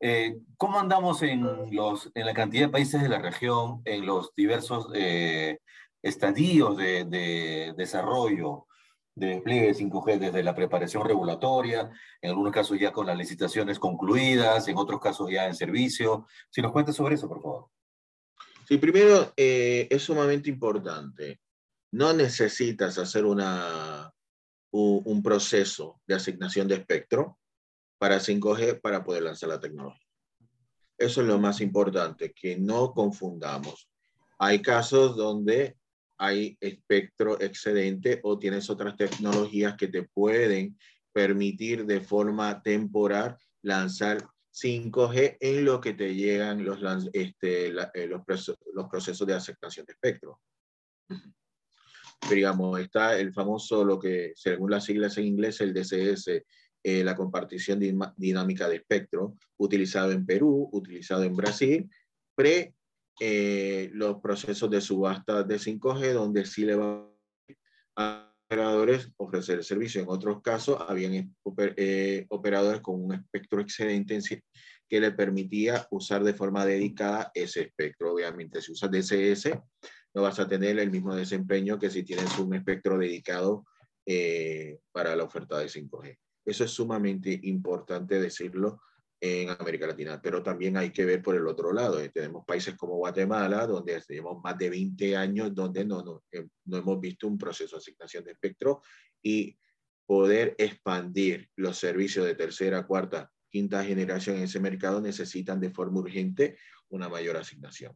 [0.00, 4.34] eh, ¿cómo andamos en, los, en la cantidad de países de la región, en los
[4.34, 5.60] diversos eh,
[6.02, 8.66] estadios de, de desarrollo?
[9.14, 11.90] De despliegue 5G desde la preparación regulatoria,
[12.22, 16.26] en algunos casos ya con las licitaciones concluidas, en otros casos ya en servicio.
[16.50, 17.66] Si nos cuenta sobre eso, por favor.
[18.66, 21.40] Sí, primero eh, es sumamente importante.
[21.92, 24.12] No necesitas hacer una,
[24.70, 27.38] un, proceso de asignación de espectro
[27.98, 30.06] para 5G para poder lanzar la tecnología.
[30.96, 33.90] Eso es lo más importante, que no confundamos.
[34.38, 35.76] Hay casos donde
[36.20, 40.78] hay espectro excedente o tienes otras tecnologías que te pueden
[41.12, 46.78] permitir de forma temporal lanzar 5G en lo que te llegan los,
[47.14, 48.22] este, eh, los,
[48.74, 50.40] los, procesos de aceptación de espectro.
[52.28, 56.28] Digamos, está el famoso, lo que según las siglas en inglés, el DCS,
[56.82, 57.80] eh, la compartición
[58.16, 61.90] dinámica de espectro, utilizado en Perú, utilizado en Brasil,
[62.34, 62.74] pre
[63.20, 67.06] eh, los procesos de subasta de 5G, donde sí le va
[67.96, 70.00] a operadores ofrecer el servicio.
[70.02, 71.36] En otros casos, habían
[71.76, 74.18] eh, operadores con un espectro excedente
[74.88, 78.14] que le permitía usar de forma dedicada ese espectro.
[78.14, 79.50] Obviamente, si usas DSS,
[80.14, 83.66] no vas a tener el mismo desempeño que si tienes un espectro dedicado
[84.04, 86.18] eh, para la oferta de 5G.
[86.44, 88.80] Eso es sumamente importante decirlo
[89.20, 92.00] en América Latina, pero también hay que ver por el otro lado.
[92.00, 96.46] Eh, tenemos países como Guatemala, donde tenemos más de 20 años, donde no, no, eh,
[96.64, 98.80] no hemos visto un proceso de asignación de espectro
[99.22, 99.58] y
[100.06, 106.00] poder expandir los servicios de tercera, cuarta, quinta generación en ese mercado necesitan de forma
[106.00, 106.56] urgente
[106.88, 107.94] una mayor asignación.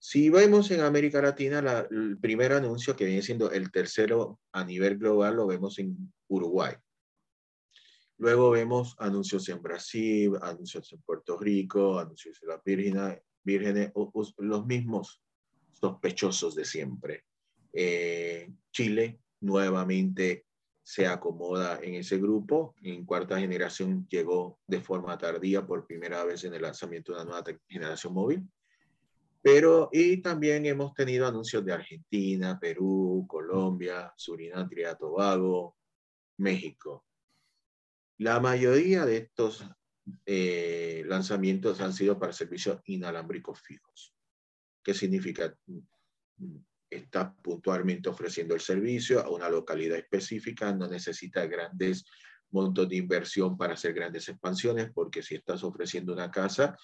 [0.00, 4.64] Si vemos en América Latina, la, el primer anuncio que viene siendo el tercero a
[4.64, 6.74] nivel global lo vemos en Uruguay
[8.18, 13.92] Luego vemos anuncios en Brasil, anuncios en Puerto Rico, anuncios en las vírgenes,
[14.38, 15.22] los mismos
[15.72, 17.24] sospechosos de siempre.
[17.72, 20.46] Eh, Chile nuevamente
[20.82, 22.74] se acomoda en ese grupo.
[22.82, 27.30] En cuarta generación llegó de forma tardía por primera vez en el lanzamiento de una
[27.30, 28.48] nueva generación móvil.
[29.40, 35.76] Pero, y también hemos tenido anuncios de Argentina, Perú, Colombia, Surinam, Tobago,
[36.38, 37.07] México.
[38.18, 39.64] La mayoría de estos
[40.26, 44.14] eh, lanzamientos han sido para servicios inalámbricos fijos.
[44.82, 45.54] ¿Qué significa?
[46.90, 52.04] Está puntualmente ofreciendo el servicio a una localidad específica, no necesita grandes
[52.50, 56.76] montos de inversión para hacer grandes expansiones, porque si estás ofreciendo una casa,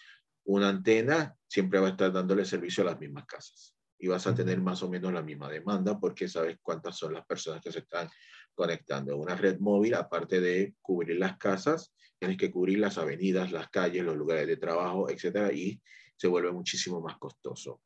[0.45, 4.35] una antena siempre va a estar dándole servicio a las mismas casas y vas a
[4.35, 7.78] tener más o menos la misma demanda porque sabes cuántas son las personas que se
[7.78, 8.09] están
[8.55, 9.17] conectando.
[9.17, 14.05] Una red móvil, aparte de cubrir las casas, tienes que cubrir las avenidas, las calles,
[14.05, 15.81] los lugares de trabajo, etcétera, y
[16.17, 17.83] se vuelve muchísimo más costoso.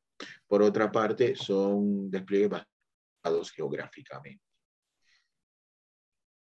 [0.47, 4.43] Por otra parte, son despliegues basados geográficamente.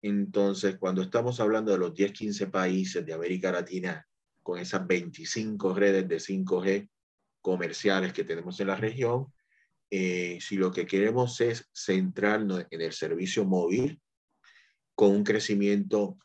[0.03, 4.07] Entonces, cuando estamos hablando de los 10, 15 países de América Latina
[4.43, 6.91] con esas 25 redes de 5G
[7.41, 9.33] comerciales que tenemos en la región,
[9.91, 14.01] eh, si lo que queremos es centrarnos en el servicio móvil
[14.95, 16.19] con un crecimiento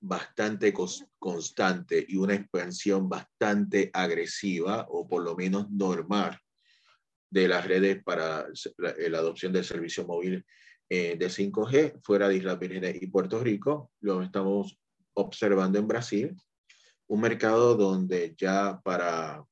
[0.00, 0.72] bastante
[1.18, 6.38] constante y una expansión bastante agresiva o por lo menos normal
[7.30, 8.46] de las redes para
[8.78, 10.44] la, la adopción del servicio móvil
[10.88, 13.90] eh, de 5G fuera de Islas Vírgenes y Puerto Rico.
[14.00, 14.78] Lo estamos
[15.14, 16.36] observando en Brasil,
[17.08, 19.44] un mercado donde ya para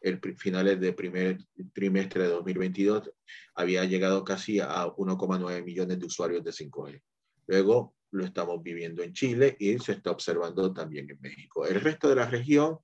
[0.00, 1.38] el finales del primer
[1.74, 3.10] trimestre de 2022
[3.54, 7.02] había llegado casi a 1,9 millones de usuarios de 5G.
[7.48, 11.66] Luego lo estamos viviendo en Chile y se está observando también en México.
[11.66, 12.78] El resto de la región,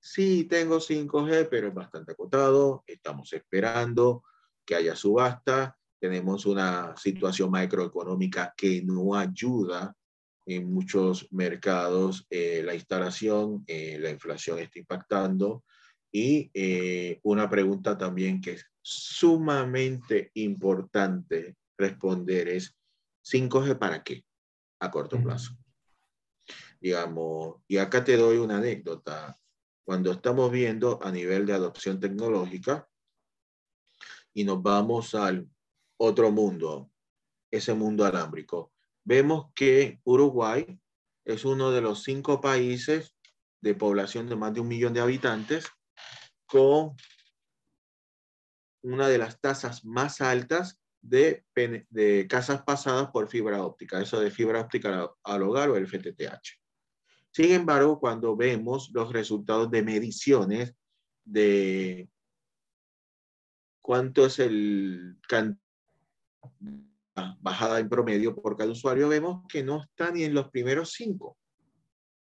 [0.00, 2.84] sí tengo 5G, pero es bastante acotado.
[2.86, 4.24] Estamos esperando
[4.64, 5.76] que haya subasta.
[6.00, 9.94] Tenemos una situación macroeconómica que no ayuda
[10.46, 12.26] en muchos mercados.
[12.30, 15.64] Eh, la instalación, eh, la inflación está impactando.
[16.10, 22.77] Y eh, una pregunta también que es sumamente importante responder es,
[23.28, 24.24] ¿5G para qué?
[24.80, 25.52] A corto plazo.
[26.80, 29.36] Digamos, y acá te doy una anécdota.
[29.84, 32.88] Cuando estamos viendo a nivel de adopción tecnológica
[34.34, 35.48] y nos vamos al
[35.98, 36.90] otro mundo,
[37.50, 38.72] ese mundo alámbrico,
[39.04, 40.78] vemos que Uruguay
[41.24, 43.14] es uno de los cinco países
[43.60, 45.66] de población de más de un millón de habitantes
[46.46, 46.96] con
[48.82, 51.44] una de las tasas más altas de,
[51.90, 56.58] de, casas pasadas por fibra óptica, eso de fibra óptica al hogar o el FTTH.
[57.30, 60.74] Sin embargo, cuando vemos los resultados de mediciones
[61.24, 62.08] de
[63.80, 65.16] cuánto es el
[67.40, 71.36] bajada en promedio por cada usuario, vemos que no está ni en los primeros cinco.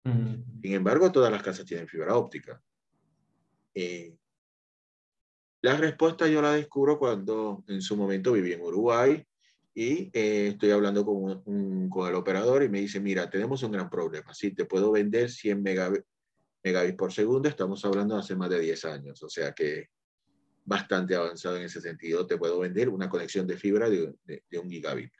[0.04, 2.62] Sin embargo, todas las casas tienen fibra óptica.
[3.74, 4.14] Eh,
[5.64, 9.26] la respuesta yo la descubro cuando en su momento viví en Uruguay
[9.72, 13.72] y eh, estoy hablando con, un, con el operador y me dice, mira, tenemos un
[13.72, 14.34] gran problema.
[14.34, 16.04] Si te puedo vender 100 megabits,
[16.62, 19.88] megabits por segundo, estamos hablando de hace más de 10 años, o sea que
[20.66, 22.26] bastante avanzado en ese sentido.
[22.26, 25.14] Te puedo vender una conexión de fibra de, de, de un gigabit.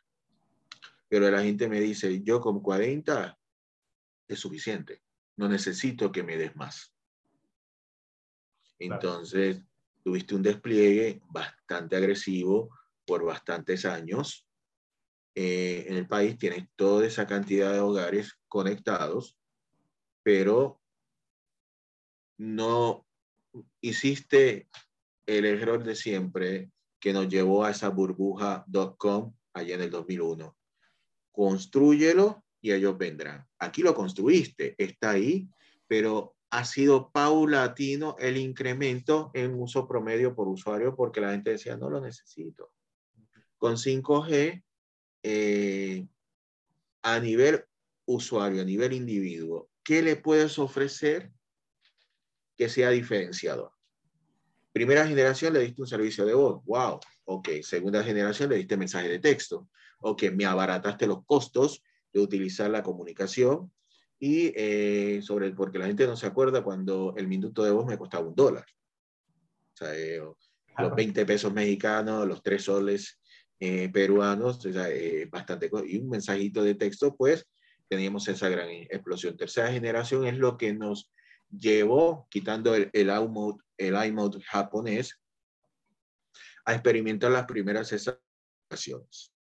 [1.09, 3.38] Pero la gente me dice, yo con 40
[4.28, 5.01] es suficiente,
[5.36, 6.95] no necesito que me des más.
[8.78, 9.62] Entonces,
[10.05, 12.71] tuviste un despliegue bastante agresivo
[13.07, 14.47] por bastantes años.
[15.35, 19.37] Eh, en el país tienes toda esa cantidad de hogares conectados,
[20.23, 20.81] pero
[22.39, 23.07] no
[23.81, 24.69] hiciste
[25.27, 30.57] el error de siempre que nos llevó a esa burbuja.com allá en el 2001.
[31.33, 33.47] Construyelo y ellos vendrán.
[33.59, 35.49] Aquí lo construiste, está ahí,
[35.87, 41.77] pero ha sido paulatino el incremento en uso promedio por usuario porque la gente decía,
[41.77, 42.71] no lo necesito.
[43.59, 44.63] Con 5G,
[45.25, 46.07] eh,
[47.03, 47.65] a nivel
[48.05, 51.33] usuario, a nivel individuo, ¿qué le puedes ofrecer
[52.57, 53.73] que sea diferenciador?
[54.73, 57.49] Primera generación le diste un servicio de voz, wow, ok.
[57.63, 61.83] Segunda generación le diste mensaje de texto, ok, me abarataste los costos
[62.13, 63.73] de utilizar la comunicación
[64.25, 67.99] y eh, sobre, porque la gente no se acuerda cuando el minuto de voz me
[67.99, 68.64] costaba un dólar.
[69.75, 70.18] O sea, eh,
[70.79, 73.20] los 20 pesos mexicanos, los 3 soles
[73.61, 74.89] eh, peruanos, o sea,
[75.31, 75.70] bastante.
[75.87, 77.47] Y un mensajito de texto, pues,
[77.87, 79.37] teníamos esa gran explosión.
[79.37, 81.12] Tercera generación es lo que nos
[81.51, 85.20] llevó, quitando el, el iMode, el iMode japonés,
[86.64, 89.35] a experimentar las primeras estaciones.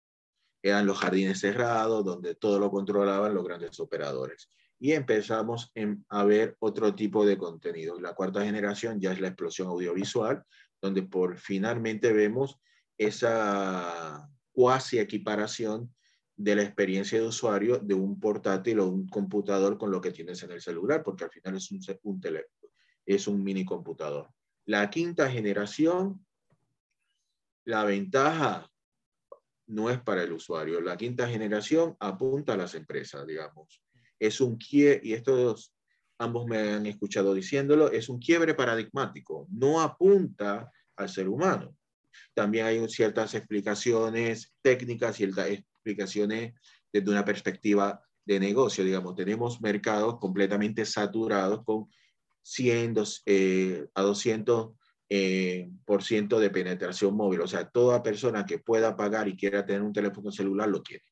[0.61, 4.49] Eran los jardines cerrados, donde todo lo controlaban los grandes operadores.
[4.83, 5.73] Y empezamos
[6.09, 8.01] a ver otro tipo de contenido.
[8.01, 10.43] La cuarta generación ya es la explosión audiovisual,
[10.81, 12.59] donde por finalmente vemos
[12.99, 15.95] esa cuasi equiparación
[16.37, 20.43] de la experiencia de usuario de un portátil o un computador con lo que tienes
[20.43, 22.73] en el celular, porque al final es un, un teléfono,
[23.07, 24.31] es un mini computador.
[24.65, 26.27] La quinta generación,
[27.65, 28.69] la ventaja
[29.69, 30.81] no es para el usuario.
[30.81, 33.81] La quinta generación apunta a las empresas, digamos.
[34.23, 35.75] Es un quiebre, y estos
[36.19, 39.49] ambos me han escuchado diciéndolo, es un quiebre paradigmático.
[39.51, 41.75] No apunta al ser humano.
[42.33, 46.55] También hay ciertas explicaciones técnicas, ciertas explicaciones
[46.93, 48.85] desde una perspectiva de negocio.
[48.85, 51.89] Digamos, tenemos mercados completamente saturados con
[52.43, 52.95] 100
[53.27, 54.71] eh, a 200
[55.09, 57.41] eh, por ciento de penetración móvil.
[57.41, 61.05] O sea, toda persona que pueda pagar y quiera tener un teléfono celular lo quiere.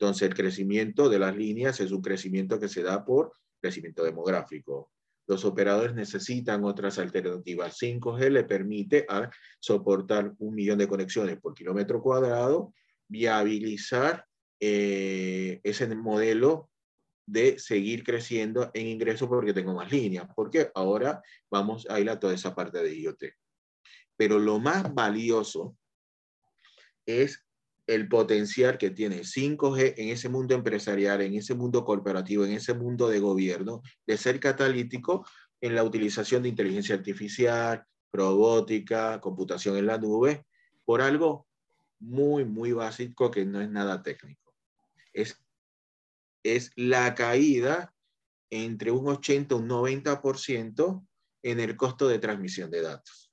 [0.00, 4.92] Entonces, el crecimiento de las líneas es un crecimiento que se da por crecimiento demográfico.
[5.26, 7.76] Los operadores necesitan otras alternativas.
[7.80, 9.28] 5G le permite a
[9.58, 12.72] soportar un millón de conexiones por kilómetro cuadrado,
[13.08, 14.24] viabilizar
[14.60, 16.70] eh, ese modelo
[17.26, 22.18] de seguir creciendo en ingresos porque tengo más líneas, porque ahora vamos a ir a
[22.18, 23.24] toda esa parte de IoT.
[24.16, 25.76] Pero lo más valioso
[27.04, 27.47] es
[27.88, 32.74] el potencial que tiene 5G en ese mundo empresarial, en ese mundo corporativo, en ese
[32.74, 35.26] mundo de gobierno, de ser catalítico
[35.60, 40.44] en la utilización de inteligencia artificial, robótica, computación en la nube,
[40.84, 41.48] por algo
[41.98, 44.54] muy, muy básico que no es nada técnico.
[45.12, 45.42] Es
[46.42, 47.94] es la caída
[48.50, 51.06] entre un 80 y un 90%
[51.42, 53.30] en el costo de transmisión de datos.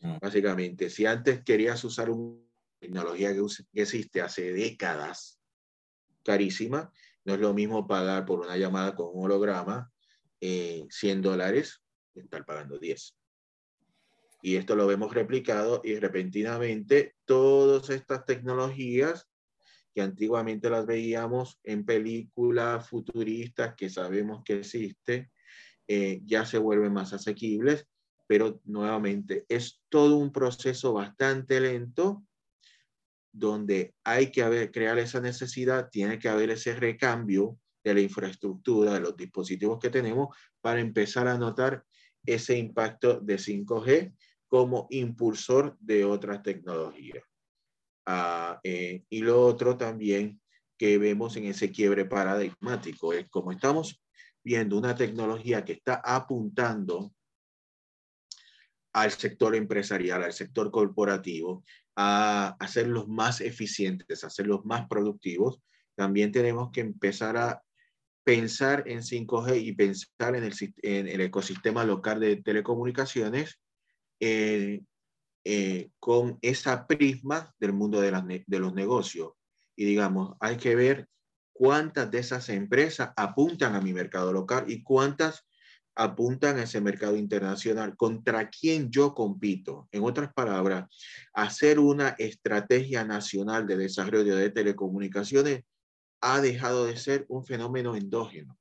[0.00, 0.18] Mm.
[0.20, 2.44] Básicamente, si antes querías usar una
[2.84, 3.40] tecnología que,
[3.80, 5.40] existe hace décadas,
[6.22, 6.92] carísima,
[7.24, 9.90] no es lo mismo pagar por una llamada con un holograma
[10.40, 11.82] 100 eh, dólares
[12.12, 13.16] que estar pagando 10.
[14.42, 19.26] Y esto lo vemos replicado y repentinamente todas estas tecnologías
[19.94, 25.30] que antiguamente las veíamos en películas futuristas que sabemos que existe,
[25.88, 27.86] eh, ya se vuelven más asequibles,
[28.26, 32.24] pero nuevamente es todo un proceso bastante lento
[33.34, 39.00] donde hay que crear esa necesidad, tiene que haber ese recambio de la infraestructura, de
[39.00, 41.84] los dispositivos que tenemos para empezar a notar
[42.24, 44.14] ese impacto de 5G
[44.46, 47.24] como impulsor de otras tecnologías.
[48.06, 50.40] Ah, eh, y lo otro también
[50.78, 54.00] que vemos en ese quiebre paradigmático es como estamos
[54.44, 57.12] viendo una tecnología que está apuntando
[58.92, 61.64] al sector empresarial, al sector corporativo,
[61.96, 65.60] a hacerlos más eficientes, hacerlos más productivos,
[65.94, 67.62] también tenemos que empezar a
[68.24, 70.44] pensar en 5G y pensar en
[71.08, 73.60] el, ecosistema local de telecomunicaciones
[74.18, 74.80] eh,
[75.44, 79.32] eh, con esa prisma del mundo de los negocios.
[79.76, 81.08] Y digamos, hay que ver
[81.52, 85.46] cuántas de esas empresas apuntan a mi mercado local y cuántas
[85.96, 89.88] apuntan a ese mercado internacional, contra quién yo compito.
[89.92, 90.88] En otras palabras,
[91.32, 95.62] hacer una estrategia nacional de desarrollo de telecomunicaciones
[96.20, 98.58] ha dejado de ser un fenómeno endógeno.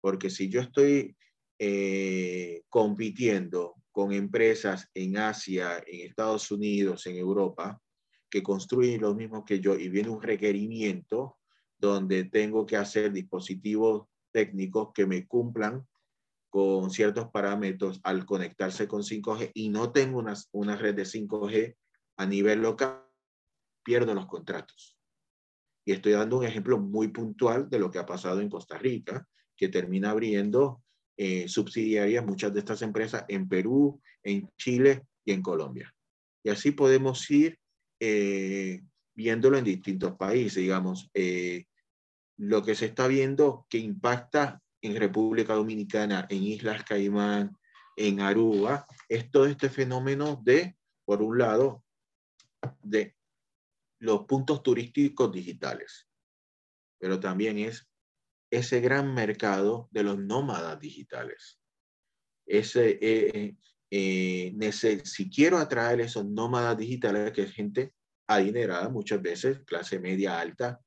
[0.00, 1.16] Porque si yo estoy
[1.58, 7.80] eh, compitiendo con empresas en Asia, en Estados Unidos, en Europa,
[8.28, 11.38] que construyen lo mismo que yo y viene un requerimiento
[11.78, 15.86] donde tengo que hacer dispositivos técnicos que me cumplan
[16.54, 21.74] con ciertos parámetros al conectarse con 5G y no tengo una, una red de 5G
[22.16, 23.02] a nivel local,
[23.82, 24.96] pierdo los contratos.
[25.84, 29.26] Y estoy dando un ejemplo muy puntual de lo que ha pasado en Costa Rica,
[29.56, 30.80] que termina abriendo
[31.16, 35.92] eh, subsidiarias, muchas de estas empresas en Perú, en Chile y en Colombia.
[36.44, 37.58] Y así podemos ir
[37.98, 38.80] eh,
[39.12, 41.10] viéndolo en distintos países, digamos.
[41.14, 41.64] Eh,
[42.36, 47.56] lo que se está viendo que impacta en República Dominicana, en Islas Caimán,
[47.96, 50.76] en Aruba, es todo este fenómeno de,
[51.06, 51.82] por un lado,
[52.82, 53.16] de
[54.00, 56.06] los puntos turísticos digitales,
[56.98, 57.88] pero también es
[58.50, 61.58] ese gran mercado de los nómadas digitales.
[62.46, 63.56] Ese, eh,
[63.90, 67.94] eh, eh, si quiero atraer esos nómadas digitales, que es gente
[68.26, 70.78] adinerada muchas veces, clase media alta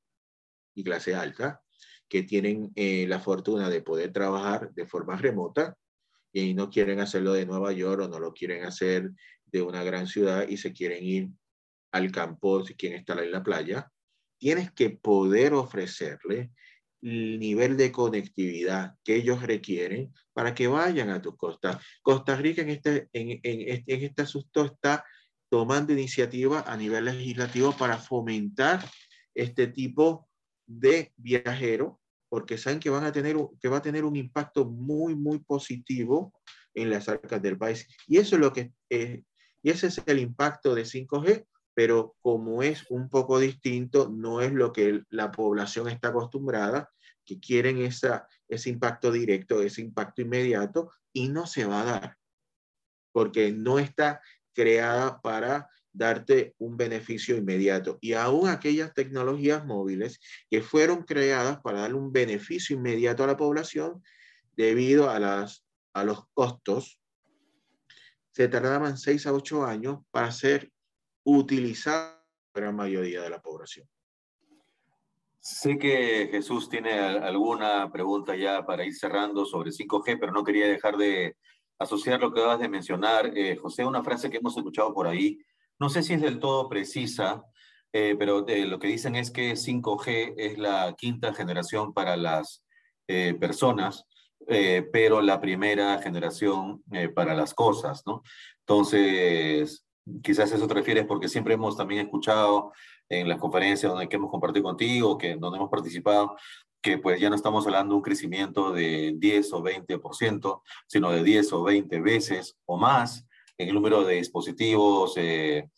[0.76, 1.64] y clase alta,
[2.10, 5.76] que tienen eh, la fortuna de poder trabajar de forma remota
[6.32, 9.12] y no quieren hacerlo de Nueva York o no lo quieren hacer
[9.45, 11.30] de una gran ciudad y se quieren ir
[11.91, 13.91] al campo, si quieren estar en la playa,
[14.38, 16.51] tienes que poder ofrecerle
[17.01, 21.84] el nivel de conectividad que ellos requieren para que vayan a tus costas.
[22.01, 25.05] Costa Rica en este, en, este, en este asunto está
[25.49, 28.84] tomando iniciativa a nivel legislativo para fomentar
[29.34, 30.26] este tipo
[30.68, 31.99] de viajero,
[32.30, 36.34] porque saben que, van a tener, que va a tener un impacto muy, muy positivo
[36.74, 37.88] en las arcas del país.
[38.05, 39.24] Y eso es lo que, eh,
[39.63, 44.51] y ese es el impacto de 5G, pero como es un poco distinto, no es
[44.51, 46.89] lo que la población está acostumbrada,
[47.24, 52.18] que quieren esa, ese impacto directo, ese impacto inmediato, y no se va a dar,
[53.11, 54.22] porque no está
[54.53, 57.98] creada para darte un beneficio inmediato.
[58.02, 60.20] Y aún aquellas tecnologías móviles
[60.50, 64.04] que fueron creadas para darle un beneficio inmediato a la población,
[64.56, 67.00] debido a, las, a los costos,
[68.32, 70.72] se tardaban seis a ocho años para ser
[71.24, 72.18] utilizadas
[72.52, 73.88] por la mayoría de la población.
[75.39, 80.68] Sé que Jesús tiene alguna pregunta ya para ir cerrando sobre 5G, pero no quería
[80.68, 81.38] dejar de
[81.80, 85.39] asociar lo que acabas de mencionar, eh, José, una frase que hemos escuchado por ahí,
[85.80, 87.43] no sé si es del todo precisa,
[87.93, 92.63] eh, pero eh, lo que dicen es que 5G es la quinta generación para las
[93.39, 94.03] personas,
[94.91, 96.84] pero la primera generación
[97.15, 98.21] para las cosas, ¿no?
[98.59, 99.88] Entonces,
[100.21, 102.73] quizás eso te refieres porque siempre hemos también escuchado
[103.09, 106.36] en las conferencias donde que hemos compartido contigo, que donde hemos participado,
[106.82, 111.23] que pues ya no estamos hablando de un crecimiento de 10 o 20%, sino de
[111.23, 113.26] 10 o 20 veces o más
[113.58, 115.70] en el número de dispositivos eh,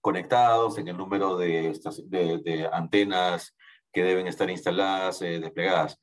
[0.00, 1.72] conectados, en el número de,
[2.08, 3.56] de, antenas
[3.92, 6.00] que deben estar instaladas, eh, desplegadas.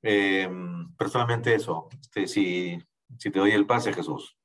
[0.00, 2.78] Personalmente eso, este, si,
[3.18, 4.36] si te doy el pase, Jesús.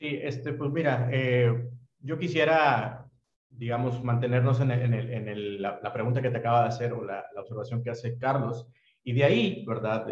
[0.00, 1.52] Sí, este, pues mira, eh,
[2.00, 3.08] yo quisiera
[3.50, 7.90] digamos, mantenernos en, en, la, pregunta que te acaba de hacer o la, observación que
[7.90, 8.68] hace Carlos.
[9.02, 10.06] Y de ahí, ¿verdad?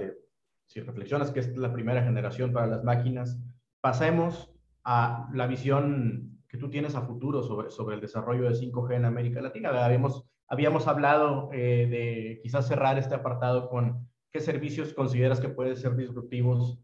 [0.66, 3.38] Si reflexionas que es la primera generación para las máquinas,
[3.80, 4.52] pasemos
[4.84, 9.04] a la visión que tú tienes a futuro sobre, sobre el desarrollo de 5G en
[9.04, 9.84] América Latina.
[9.84, 15.76] Habíamos, habíamos hablado eh, de quizás cerrar este apartado con qué servicios consideras que pueden
[15.76, 16.78] ser disruptivos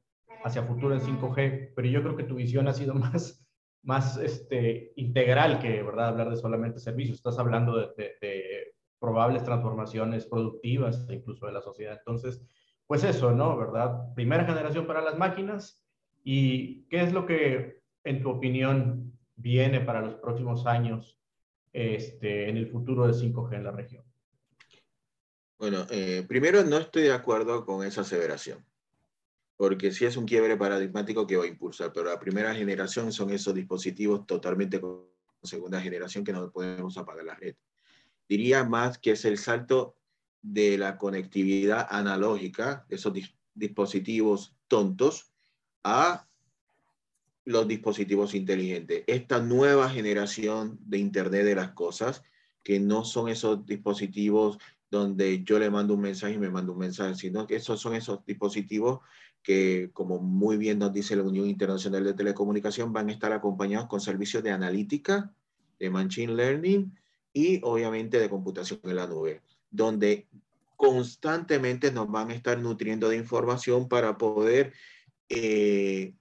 [0.45, 3.43] hacia futuro en 5G, pero yo creo que tu visión ha sido más
[3.83, 6.09] más este, integral que ¿verdad?
[6.09, 7.17] hablar de solamente servicios.
[7.17, 11.99] Estás hablando de, probables transformaciones productivas incluso de la sociedad.
[11.99, 12.41] Entonces,
[12.87, 13.57] pues eso, ¿no?
[13.57, 14.15] ¿Verdad?
[14.15, 15.83] Primera generación para las máquinas.
[16.25, 21.19] ¿Y qué es lo que, en tu opinión, viene para los próximos años
[21.73, 24.05] este, en el futuro de 5G en la región?
[25.59, 28.65] Bueno, eh, primero no estoy de acuerdo con esa aseveración
[29.63, 33.31] porque sí es un quiebre paradigmático que va a impulsar, pero la primera generación son
[33.31, 35.07] esos dispositivos totalmente con
[35.41, 37.55] segunda generación que no podemos apagar la red.
[38.29, 39.97] Diría más que es el salto
[40.43, 43.13] de la conectividad analógica, esos
[43.55, 45.33] dispositivos tontos,
[45.85, 46.27] a
[47.45, 49.05] los dispositivos inteligentes.
[49.07, 52.23] Esta nueva generación de Internet de las cosas,
[52.63, 54.59] que no son esos dispositivos
[54.91, 57.95] donde yo le mando un mensaje y me mando un mensaje, sino que esos son
[57.95, 59.01] esos dispositivos
[59.43, 63.89] que, como muy bien nos dice la Unión Internacional de Telecomunicación, van a estar acompañados
[63.89, 65.33] con servicios de analítica,
[65.81, 66.95] de machine learning
[67.33, 69.41] y obviamente de computación en la nube,
[69.73, 70.29] donde
[70.77, 74.73] constantemente nos van a estar nutriendo de información para poder
[75.29, 76.15] eh,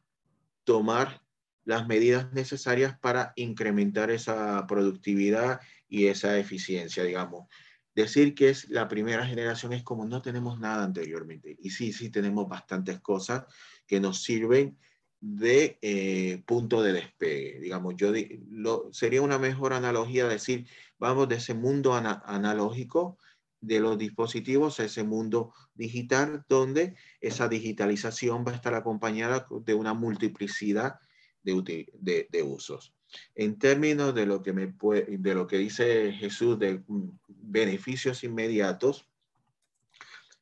[0.64, 1.22] tomar
[1.64, 7.48] las medidas necesarias para incrementar esa productividad y esa eficiencia, digamos
[7.96, 11.58] decir que es la primera generación es como no tenemos nada anteriormente.
[11.60, 13.46] Y sí, sí tenemos bastantes cosas
[13.86, 14.78] que nos sirven
[15.20, 17.60] de eh, punto de despegue.
[17.60, 18.12] Digamos, yo
[18.50, 20.68] lo, sería una mejor analogía decir,
[21.00, 23.18] vamos de ese mundo analógico
[23.62, 29.74] de los dispositivos a ese mundo digital, donde esa digitalización va a estar acompañada de
[29.74, 30.96] una multiplicidad
[31.44, 32.94] de, usos.
[33.36, 34.74] En términos de lo que, me
[35.08, 36.82] de lo que dice Jesús de
[37.28, 39.08] beneficios inmediatos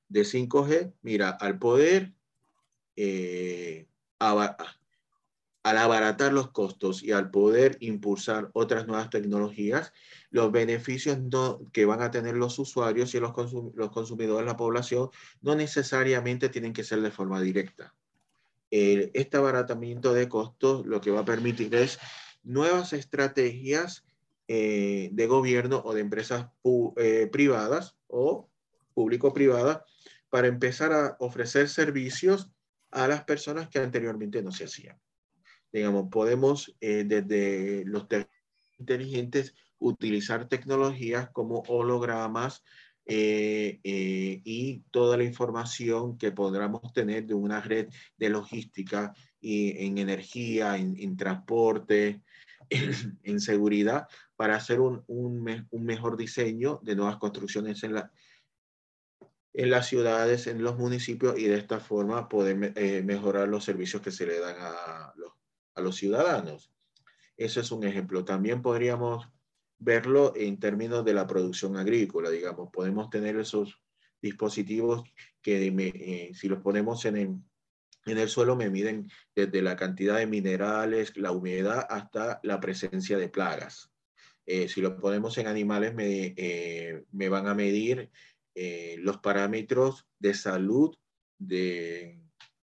[0.07, 2.13] de 5G, mira, al poder,
[2.95, 3.87] eh,
[5.69, 9.93] al abaratar los costos y al poder impulsar otras nuevas tecnologías,
[10.31, 11.19] los beneficios
[11.71, 13.33] que van a tener los usuarios y los,
[13.75, 15.11] los consumidores, la población,
[15.41, 17.93] no necesariamente tienen que ser de forma directa.
[18.71, 21.99] este abaratamiento de costos lo que va a permitir es
[22.41, 24.05] nuevas estrategias
[24.47, 26.47] eh, de gobierno o de empresas
[26.97, 28.49] eh, privadas o
[28.95, 29.81] público-privadas
[30.31, 32.49] para empezar a ofrecer servicios
[32.89, 34.99] a las personas que anteriormente no se hacían.
[35.71, 38.07] Digamos, podemos desde los
[38.79, 42.63] inteligentes utilizar tecnologías como hologramas,
[43.11, 49.83] eh, eh, y toda la información que podamos tener de una red de logística y
[49.83, 52.21] en energía, en, transporte,
[52.69, 55.43] en, seguridad, para hacer un, un,
[55.83, 58.11] mejor diseño de nuevas construcciones en, la,
[59.53, 64.03] en las ciudades, en los municipios y de esta forma poder eh, mejorar los servicios
[64.03, 65.33] que se le dan a los,
[65.75, 66.71] a los ciudadanos.
[67.37, 68.25] Eso es un ejemplo.
[68.25, 69.27] También podríamos
[69.79, 72.69] verlo en términos de la producción agrícola, digamos.
[72.71, 73.81] Podemos tener esos
[74.21, 75.03] dispositivos
[75.41, 77.35] que eh, si los ponemos en el,
[78.05, 83.17] en el suelo me miden desde la cantidad de minerales, la humedad, hasta la presencia
[83.17, 83.89] de plagas.
[84.45, 88.11] Eh, si los ponemos en animales, me, eh, me van a medir
[88.97, 90.93] los parámetros de salud
[91.37, 92.19] de,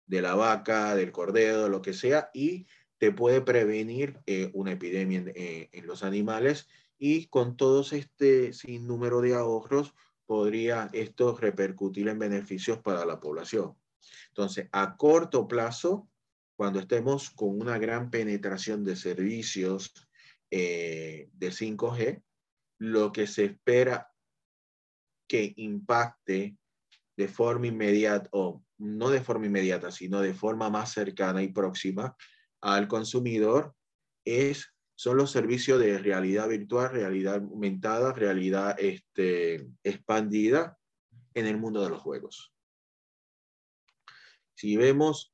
[0.05, 2.65] de, la vaca, del cordero, lo que sea, y
[3.01, 4.21] te puede prevenir
[4.53, 5.33] una epidemia en,
[5.71, 6.67] en los animales
[6.99, 9.95] y con todos este sinnúmero de ahorros
[10.27, 13.75] podría esto repercutir en beneficios para la población.
[14.27, 16.11] Entonces, a corto plazo,
[16.55, 19.91] cuando estemos con una gran penetración de servicios
[20.51, 22.21] eh, de 5G,
[22.77, 24.11] lo que se espera
[25.27, 26.55] que impacte
[27.17, 32.15] de forma inmediata, o no de forma inmediata, sino de forma más cercana y próxima
[32.61, 33.75] al consumidor,
[34.25, 40.77] es son los servicios de realidad virtual, realidad aumentada, realidad este, expandida
[41.33, 42.53] en el mundo de los juegos.
[44.53, 45.33] Si vemos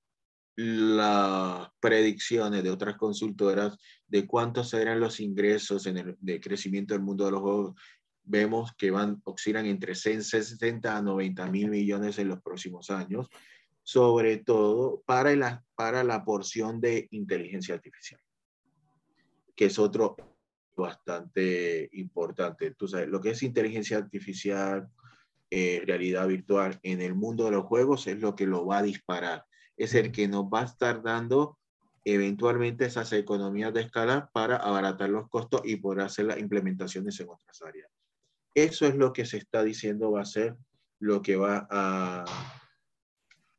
[0.55, 7.03] las predicciones de otras consultoras de cuántos serán los ingresos en el de crecimiento del
[7.03, 7.75] mundo de los juegos,
[8.23, 13.28] vemos que van, oscilan entre 60 a 90 mil millones en los próximos años,
[13.88, 18.19] sobre todo para la, para la porción de inteligencia artificial
[19.57, 20.15] que es otro
[20.77, 22.67] bastante importante.
[22.67, 24.88] Entonces, lo que es inteligencia artificial,
[25.49, 28.83] eh, realidad virtual en el mundo de los juegos es lo que lo va a
[28.83, 29.45] disparar.
[29.75, 31.57] Es el que nos va a estar dando
[32.05, 37.29] eventualmente esas economías de escala para abaratar los costos y poder hacer las implementaciones en
[37.29, 37.89] otras áreas.
[38.53, 40.55] Eso es lo que se está diciendo va a ser
[40.99, 42.25] lo que va a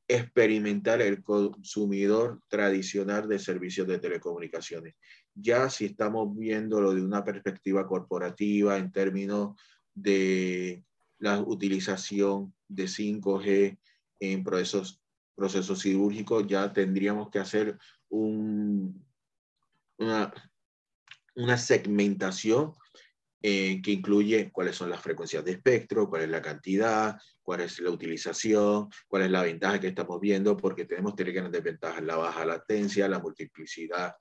[0.08, 4.94] experimentar el consumidor tradicional de servicios de telecomunicaciones.
[5.34, 9.60] Ya si estamos viéndolo de una perspectiva corporativa en términos
[9.94, 10.82] de
[11.18, 13.78] la utilización de 5G
[14.20, 15.02] en procesos,
[15.34, 17.78] procesos cirúrgicos, ya tendríamos que hacer
[18.08, 19.04] un,
[19.98, 20.32] una,
[21.36, 22.72] una segmentación
[23.40, 27.78] eh, que incluye cuáles son las frecuencias de espectro, cuál es la cantidad, cuál es
[27.78, 32.16] la utilización, cuál es la ventaja que estamos viendo, porque tenemos tres grandes desventajas, la
[32.16, 34.16] baja latencia, la multiplicidad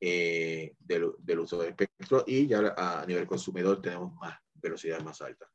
[0.00, 5.20] eh, del, del, uso del espectro y ya a nivel consumidor tenemos más velocidad más
[5.20, 5.46] alta.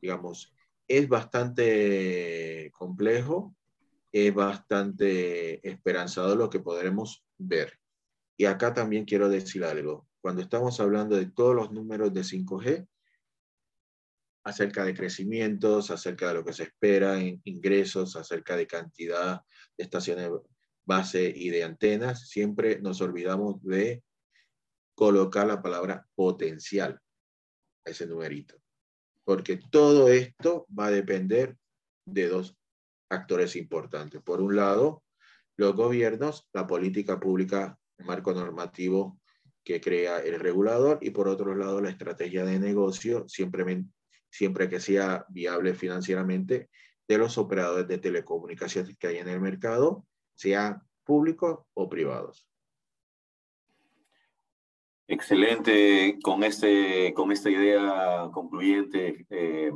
[0.00, 0.54] Digamos,
[0.86, 3.56] es bastante complejo,
[4.12, 7.78] es bastante esperanzador lo que podremos ver.
[8.36, 12.86] Y acá también quiero decir algo cuando estamos hablando de todos los números de 5G,
[14.44, 19.42] acerca de crecimientos, acerca de lo que se espera en ingresos, acerca de cantidad
[19.76, 20.30] de estaciones
[20.84, 24.02] base y de antenas, siempre nos olvidamos de
[24.94, 27.00] colocar la palabra potencial
[27.84, 28.56] a ese numerito.
[29.24, 31.56] Porque todo esto va a depender
[32.04, 32.56] de dos
[33.10, 34.20] actores importantes.
[34.22, 35.04] Por un lado,
[35.56, 39.20] los gobiernos, la política pública, el marco normativo
[39.64, 43.84] que crea el regulador y por otro lado la estrategia de negocio, siempre,
[44.30, 46.68] siempre que sea viable financieramente,
[47.08, 52.48] de los operadores de telecomunicaciones que hay en el mercado, sean públicos o privados.
[55.08, 59.70] Excelente, con, este, con esta idea concluyente, eh,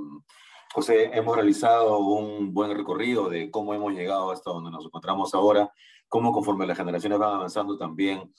[0.73, 5.71] José, hemos realizado un buen recorrido de cómo hemos llegado hasta donde nos encontramos ahora,
[6.09, 8.33] cómo conforme las generaciones van avanzando también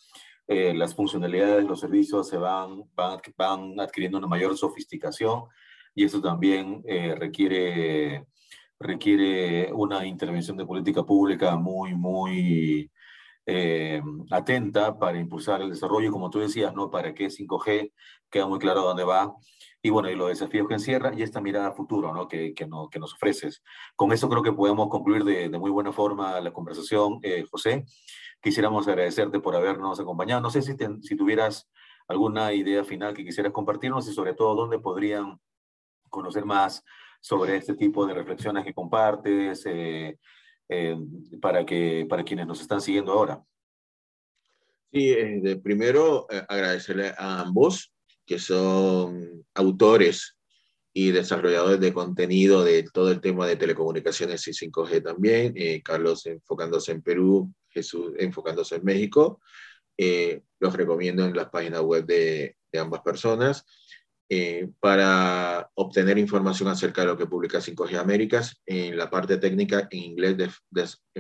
[0.48, 5.44] eh, las funcionalidades de los servicios se van, van, van, adquiriendo una mayor sofisticación
[5.94, 8.28] y eso también eh, requiere,
[8.80, 12.90] requiere una intervención de política pública muy, muy
[13.46, 16.90] eh, atenta para impulsar el desarrollo, como tú decías, ¿no?
[16.90, 17.92] Para que 5G
[18.30, 19.34] queda muy claro dónde va
[19.88, 22.28] y bueno, y los desafíos que encierra y esta mirada a futuro ¿no?
[22.28, 23.64] que, que, no, que nos ofreces.
[23.96, 27.86] Con eso creo que podemos concluir de, de muy buena forma la conversación, José.
[28.42, 30.42] Quisiéramos agradecerte por habernos acompañado.
[30.42, 31.70] No sé si, si tuvieras
[32.06, 35.40] alguna idea final que quisieras compartirnos y sobre todo dónde podrían
[36.10, 36.84] conocer más
[37.22, 40.20] sobre este tipo de reflexiones que compartes eh,
[40.68, 40.98] eh,
[41.42, 43.42] para, que, para quienes nos están siguiendo ahora.
[44.92, 47.94] Sí, de primero agradecerle a ambos
[48.28, 50.38] que son autores
[50.94, 55.54] y desarrolladores de contenido de todo el tema de telecomunicaciones y 5G también.
[55.56, 59.40] Eh, Carlos enfocándose en Perú, Jesús enfocándose en México.
[59.98, 63.66] Eh, los recomiendo en las páginas web de, ambas personas.
[64.30, 69.88] Eh, para obtener información acerca de lo que publica 5G Américas, en la parte técnica
[69.90, 70.36] en inglés,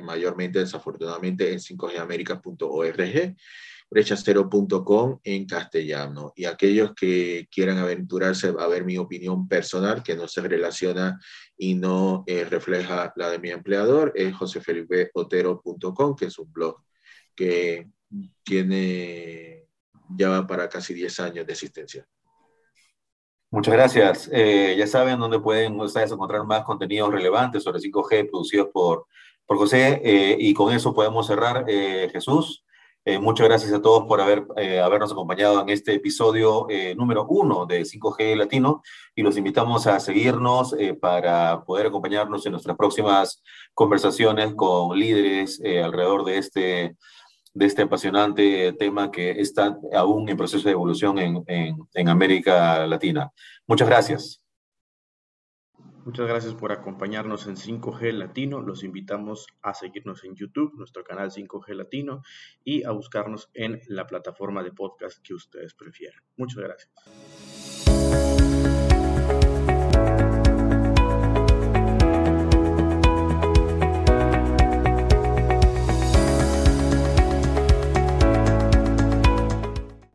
[0.03, 3.36] mayormente desafortunadamente en 5gamerica.org
[3.90, 6.34] brechacero.com en castellano.
[6.36, 11.20] Y aquellos que quieran aventurarse a ver mi opinión personal, que no se relaciona
[11.58, 16.84] y no eh, refleja la de mi empleador, es josefelipeotero.com, que es un blog
[17.36, 17.88] que
[18.44, 19.68] tiene
[20.10, 22.08] ya va para casi 10 años de existencia.
[23.52, 24.30] Muchas gracias.
[24.32, 29.06] Eh, ya saben dónde pueden ustedes encontrar más contenidos relevantes sobre 5G producidos por,
[29.46, 30.02] por José.
[30.04, 31.66] Eh, y con eso podemos cerrar.
[31.68, 32.66] Jesús,
[33.08, 37.26] eh, muchas gracias a todos por haber, eh, habernos acompañado en este episodio eh, número
[37.30, 38.84] uno de 5G Latino
[39.16, 43.41] y los invitamos a seguirnos para poder acompañarnos en nuestras próximas
[43.74, 46.97] conversaciones con líderes alrededor de este,
[47.53, 52.86] de este apasionante tema que está aún en proceso de evolución en, en, en América
[52.88, 53.32] Latina.
[53.68, 54.47] Muchas gracias.
[56.08, 58.62] Muchas gracias por acompañarnos en 5G Latino.
[58.62, 62.22] Los invitamos a seguirnos en YouTube, nuestro canal 5G Latino,
[62.64, 66.24] y a buscarnos en la plataforma de podcast que ustedes prefieran.
[66.38, 67.66] Muchas gracias.